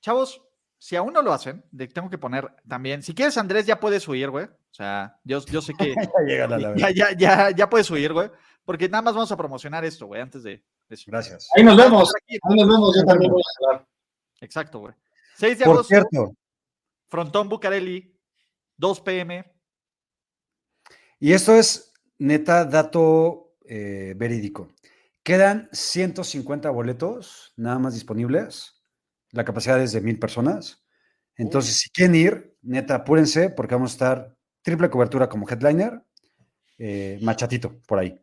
[0.00, 0.42] chavos,
[0.78, 3.02] si aún no lo hacen, de- tengo que poner también.
[3.02, 4.44] Si quieres, Andrés, ya puedes huir, güey.
[4.46, 8.12] O sea, yo, yo sé que Ya llega la, ya, ya, ya, ya puedes huir,
[8.12, 8.30] güey.
[8.64, 10.98] Porque nada más vamos a promocionar esto, güey, antes de de.
[11.06, 11.48] Gracias.
[11.56, 12.12] Ahí nos vemos.
[12.28, 12.96] Ahí nos vemos.
[12.96, 13.86] Yo también voy a hablar.
[14.40, 14.94] Exacto, güey.
[15.36, 16.34] 6 de Por agosto, cierto,
[17.10, 18.16] Frontón Bucareli,
[18.76, 19.44] 2 pm.
[21.18, 24.68] y esto es neta dato eh, verídico.
[25.22, 28.82] Quedan 150 boletos nada más disponibles.
[29.32, 30.84] La capacidad es de mil personas.
[31.36, 36.02] Entonces, si quieren ir, neta, apúrense porque vamos a estar triple cobertura como headliner.
[36.78, 38.18] eh, machatito, por ahí.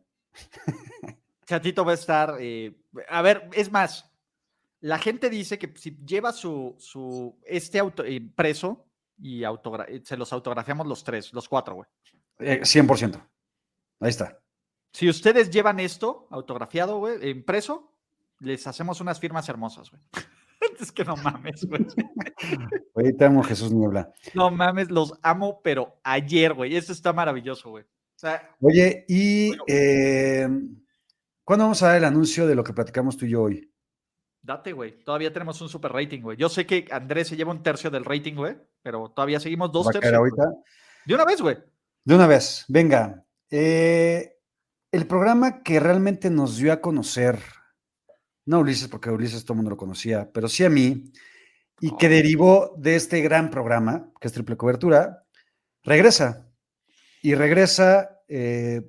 [1.46, 2.36] Chatito va a estar.
[2.40, 2.74] eh,
[3.08, 4.07] a ver, es más,
[4.80, 8.86] la gente dice que si lleva su, su este auto impreso
[9.18, 11.88] y autogra- eh, se los autografiamos los tres, los cuatro, güey.
[12.38, 13.20] Eh, 100%.
[14.00, 14.40] Ahí está.
[14.92, 17.92] Si ustedes llevan esto autografiado, güey, impreso,
[18.40, 20.02] les hacemos unas firmas hermosas, güey.
[20.80, 21.66] es que no mames,
[22.94, 23.16] güey.
[23.16, 24.12] Te amo, Jesús Niebla.
[24.34, 26.76] No mames, los amo, pero ayer, güey.
[26.76, 27.84] Eso está maravilloso, güey.
[27.84, 30.48] O sea, Oye, y eh,
[31.44, 33.72] ¿cuándo vamos a dar el anuncio de lo que platicamos tú y yo hoy?
[34.42, 35.02] Date, güey.
[35.04, 36.36] Todavía tenemos un super rating, güey.
[36.36, 39.86] Yo sé que Andrés se lleva un tercio del rating, güey, pero todavía seguimos dos
[39.86, 40.18] ¿Va a caer tercios.
[40.18, 40.60] ahorita?
[41.06, 41.56] De una vez, güey.
[42.04, 43.24] De una vez, venga.
[43.50, 44.34] eh,
[44.90, 47.38] el programa que realmente nos dio a conocer,
[48.46, 51.12] no Ulises, porque Ulises todo el mundo lo conocía, pero sí a mí,
[51.80, 52.10] y que Oh.
[52.10, 55.24] derivó de este gran programa, que es Triple Cobertura,
[55.82, 56.46] regresa.
[57.22, 58.82] Y regresa, eh,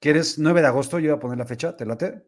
[0.00, 0.98] ¿quieres 9 de agosto?
[0.98, 2.25] Yo voy a poner la fecha, ¿te late?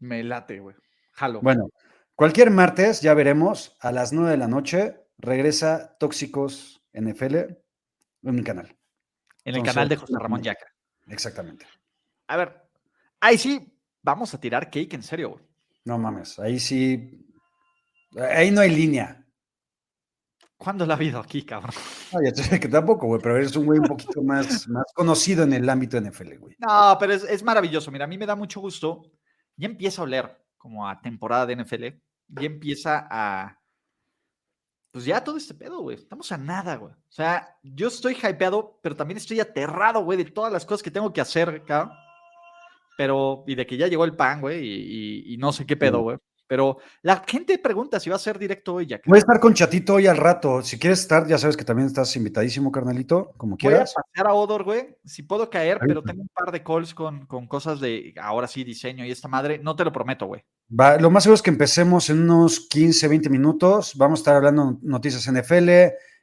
[0.00, 0.76] Me late, güey.
[1.12, 1.40] Jalo.
[1.40, 1.68] Bueno,
[2.14, 8.42] cualquier martes, ya veremos, a las 9 de la noche, regresa Tóxicos NFL en mi
[8.42, 8.66] canal.
[8.66, 8.74] en
[9.54, 10.66] el entonces, canal de José Ramón Yaca.
[11.08, 11.66] Exactamente.
[12.28, 12.62] A ver,
[13.20, 15.44] ahí sí, vamos a tirar cake en serio, güey.
[15.84, 17.26] No mames, ahí sí.
[18.16, 19.18] Ahí no hay línea.
[20.56, 21.72] ¿Cuándo la ha habido aquí, cabrón?
[22.12, 25.42] No, ya sé que tampoco, güey, pero eres un güey un poquito más, más conocido
[25.42, 26.56] en el ámbito NFL, güey.
[26.58, 27.90] No, pero es, es maravilloso.
[27.90, 29.02] Mira, a mí me da mucho gusto.
[29.62, 31.84] Ya empieza a oler como a temporada de NFL.
[32.28, 33.58] Ya empieza a.
[34.92, 35.96] Pues ya todo este pedo, güey.
[35.96, 36.92] Estamos a nada, güey.
[36.92, 40.90] O sea, yo estoy hypeado, pero también estoy aterrado, güey, de todas las cosas que
[40.90, 41.92] tengo que hacer, cabrón.
[42.98, 45.76] Pero, y de que ya llegó el pan, güey, y, y- y no sé qué
[45.76, 46.18] pedo, güey.
[46.52, 49.04] Pero la gente pregunta si va a ser directo hoy, Jack.
[49.06, 50.60] Voy a estar con Chatito hoy al rato.
[50.60, 53.94] Si quieres estar, ya sabes que también estás invitadísimo, carnalito, como Voy a quieras.
[53.94, 54.98] pasar a Odor, güey.
[55.02, 58.64] Si puedo caer, pero tengo un par de calls con, con cosas de ahora sí,
[58.64, 59.60] diseño y esta madre.
[59.60, 60.44] No te lo prometo, güey.
[60.78, 63.94] Va, lo más seguro es que empecemos en unos 15, 20 minutos.
[63.96, 65.70] Vamos a estar hablando noticias NFL,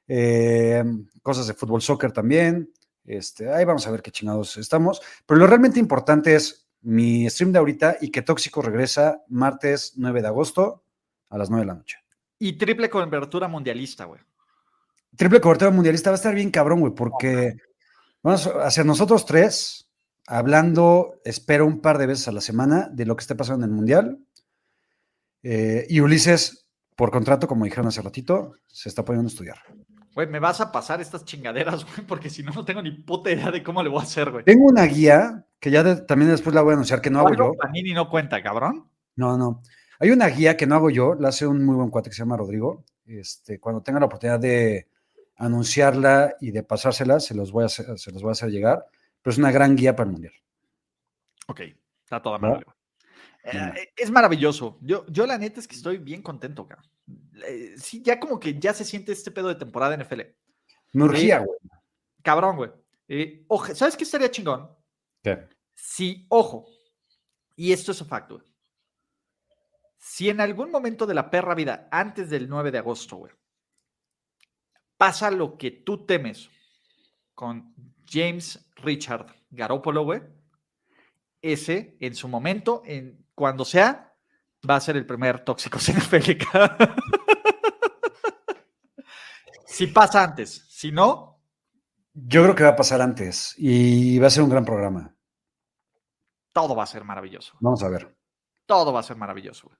[0.09, 0.83] eh,
[1.23, 2.71] cosas de fútbol, soccer también.
[3.03, 5.01] Este, ahí vamos a ver qué chingados estamos.
[5.25, 10.21] Pero lo realmente importante es mi stream de ahorita y que Tóxico regresa martes 9
[10.21, 10.83] de agosto
[11.29, 11.97] a las 9 de la noche.
[12.39, 14.21] Y triple cobertura mundialista, güey.
[15.15, 17.57] Triple cobertura mundialista va a estar bien cabrón, güey, porque
[18.23, 19.89] vamos a hacer nosotros tres
[20.27, 23.71] hablando, espero, un par de veces a la semana de lo que esté pasando en
[23.71, 24.19] el mundial.
[25.41, 29.57] Eh, y Ulises, por contrato, como dijeron hace ratito, se está poniendo a estudiar.
[30.15, 33.31] Güey, me vas a pasar estas chingaderas, güey, porque si no, no tengo ni puta
[33.31, 34.43] idea de cómo le voy a hacer, güey.
[34.43, 37.33] Tengo una guía que ya de- también después la voy a anunciar que no hago
[37.35, 37.53] yo.
[37.53, 38.89] Panini no cuenta, cabrón.
[39.15, 39.61] No, no.
[39.99, 42.21] Hay una guía que no hago yo, la hace un muy buen cuate que se
[42.21, 42.85] llama Rodrigo.
[43.05, 44.87] Este, cuando tenga la oportunidad de
[45.37, 48.85] anunciarla y de pasársela, se los voy a hacer, se los voy a hacer llegar.
[49.21, 50.33] Pero es una gran guía para el mundial.
[51.47, 51.61] Ok,
[52.03, 52.49] está toda ¿No?
[52.49, 52.65] madre.
[53.43, 54.77] Eh, es maravilloso.
[54.81, 56.89] Yo, yo la neta es que estoy bien contento, cabrón.
[57.47, 60.21] Eh, sí, ya como que ya se siente este pedo de temporada NFL.
[60.93, 61.57] Me urgía, güey.
[62.23, 62.71] Cabrón, güey.
[63.07, 64.69] Eh, oje- ¿Sabes qué estaría chingón?
[65.23, 65.47] ¿Qué?
[65.75, 66.67] Si, ojo,
[67.55, 68.47] y esto es un facto, güey.
[69.97, 73.33] Si en algún momento de la perra vida, antes del 9 de agosto, güey,
[74.97, 76.49] pasa lo que tú temes
[77.35, 77.73] con
[78.07, 80.21] James Richard Garoppolo, güey,
[81.41, 84.13] ese en su momento, en, cuando sea,
[84.69, 86.31] va a ser el primer tóxico NFL.
[89.79, 91.39] Si pasa antes, si no,
[92.11, 95.15] Yo creo que va a pasar antes y va a ser un gran programa.
[96.51, 97.55] todo va a ser maravilloso.
[97.61, 98.13] Vamos a ver.
[98.65, 99.71] todo va a ser maravilloso.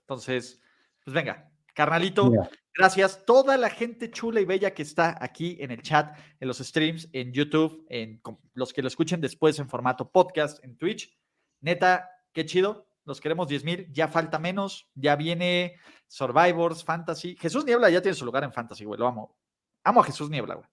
[0.00, 0.60] Entonces,
[1.04, 3.24] pues venga, carnalito, Mira, gracias.
[3.24, 7.08] Toda la gente chula y bella que está aquí en el chat, en los streams,
[7.12, 8.20] en YouTube, en
[8.54, 11.16] los que lo escuchen después en formato podcast, en Twitch.
[11.60, 12.88] Neta, qué chido.
[13.04, 13.92] Los queremos 10 mil.
[13.92, 14.90] Ya falta menos.
[14.96, 15.76] Ya viene
[16.08, 17.36] Survivors, Fantasy.
[17.36, 18.98] Jesús Niebla ya tiene su lugar en Fantasy, güey.
[18.98, 19.36] Lo amo.
[19.84, 20.66] Amo a Jesús Niebla, güey.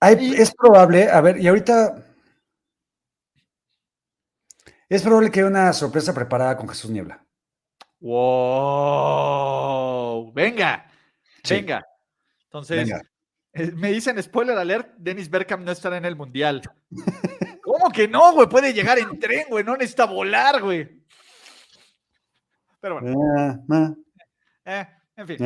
[0.00, 2.04] hay- Y- es probable, a ver, y ahorita
[4.88, 7.24] es probable que haya una sorpresa preparada con Jesús Niebla.
[8.94, 10.32] ¡Wow!
[10.32, 10.86] Venga,
[11.42, 11.54] Sí.
[11.54, 11.84] venga.
[12.44, 13.00] Entonces, Venga.
[13.54, 16.62] eh, me dicen spoiler alert: Dennis Bergkamp no estará en el mundial.
[17.64, 18.48] ¿Cómo que no, güey?
[18.48, 19.64] Puede llegar en tren, güey.
[19.64, 21.02] No necesita volar, güey.
[22.80, 23.94] Pero bueno, Ah, ah,
[24.66, 25.38] eh, en fin.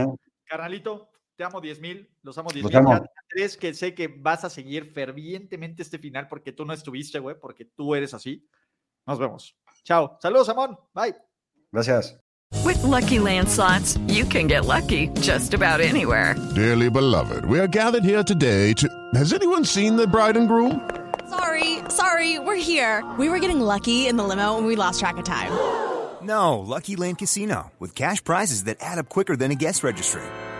[0.44, 2.78] Carnalito, te amo 10 mil, los amo 10 Los mil.
[2.80, 3.06] amo.
[3.30, 7.36] Tres que sé que vas a seguir fervientemente este final porque tú no estuviste, güey,
[7.40, 8.44] porque tú eres así.
[9.06, 9.56] Nos vemos.
[9.84, 10.18] Chao.
[10.20, 10.76] Saludos, Amón.
[10.92, 11.14] Bye.
[11.70, 12.18] Gracias.
[12.64, 16.34] With Lucky Land slots, you can get lucky just about anywhere.
[16.56, 18.88] Dearly beloved, we are gathered here today to.
[19.14, 20.80] Has anyone seen the bride and groom?
[21.28, 23.04] Sorry, sorry, we're here.
[23.18, 25.52] We were getting lucky in the limo and we lost track of time.
[26.22, 30.22] No, Lucky Land Casino, with cash prizes that add up quicker than a guest registry.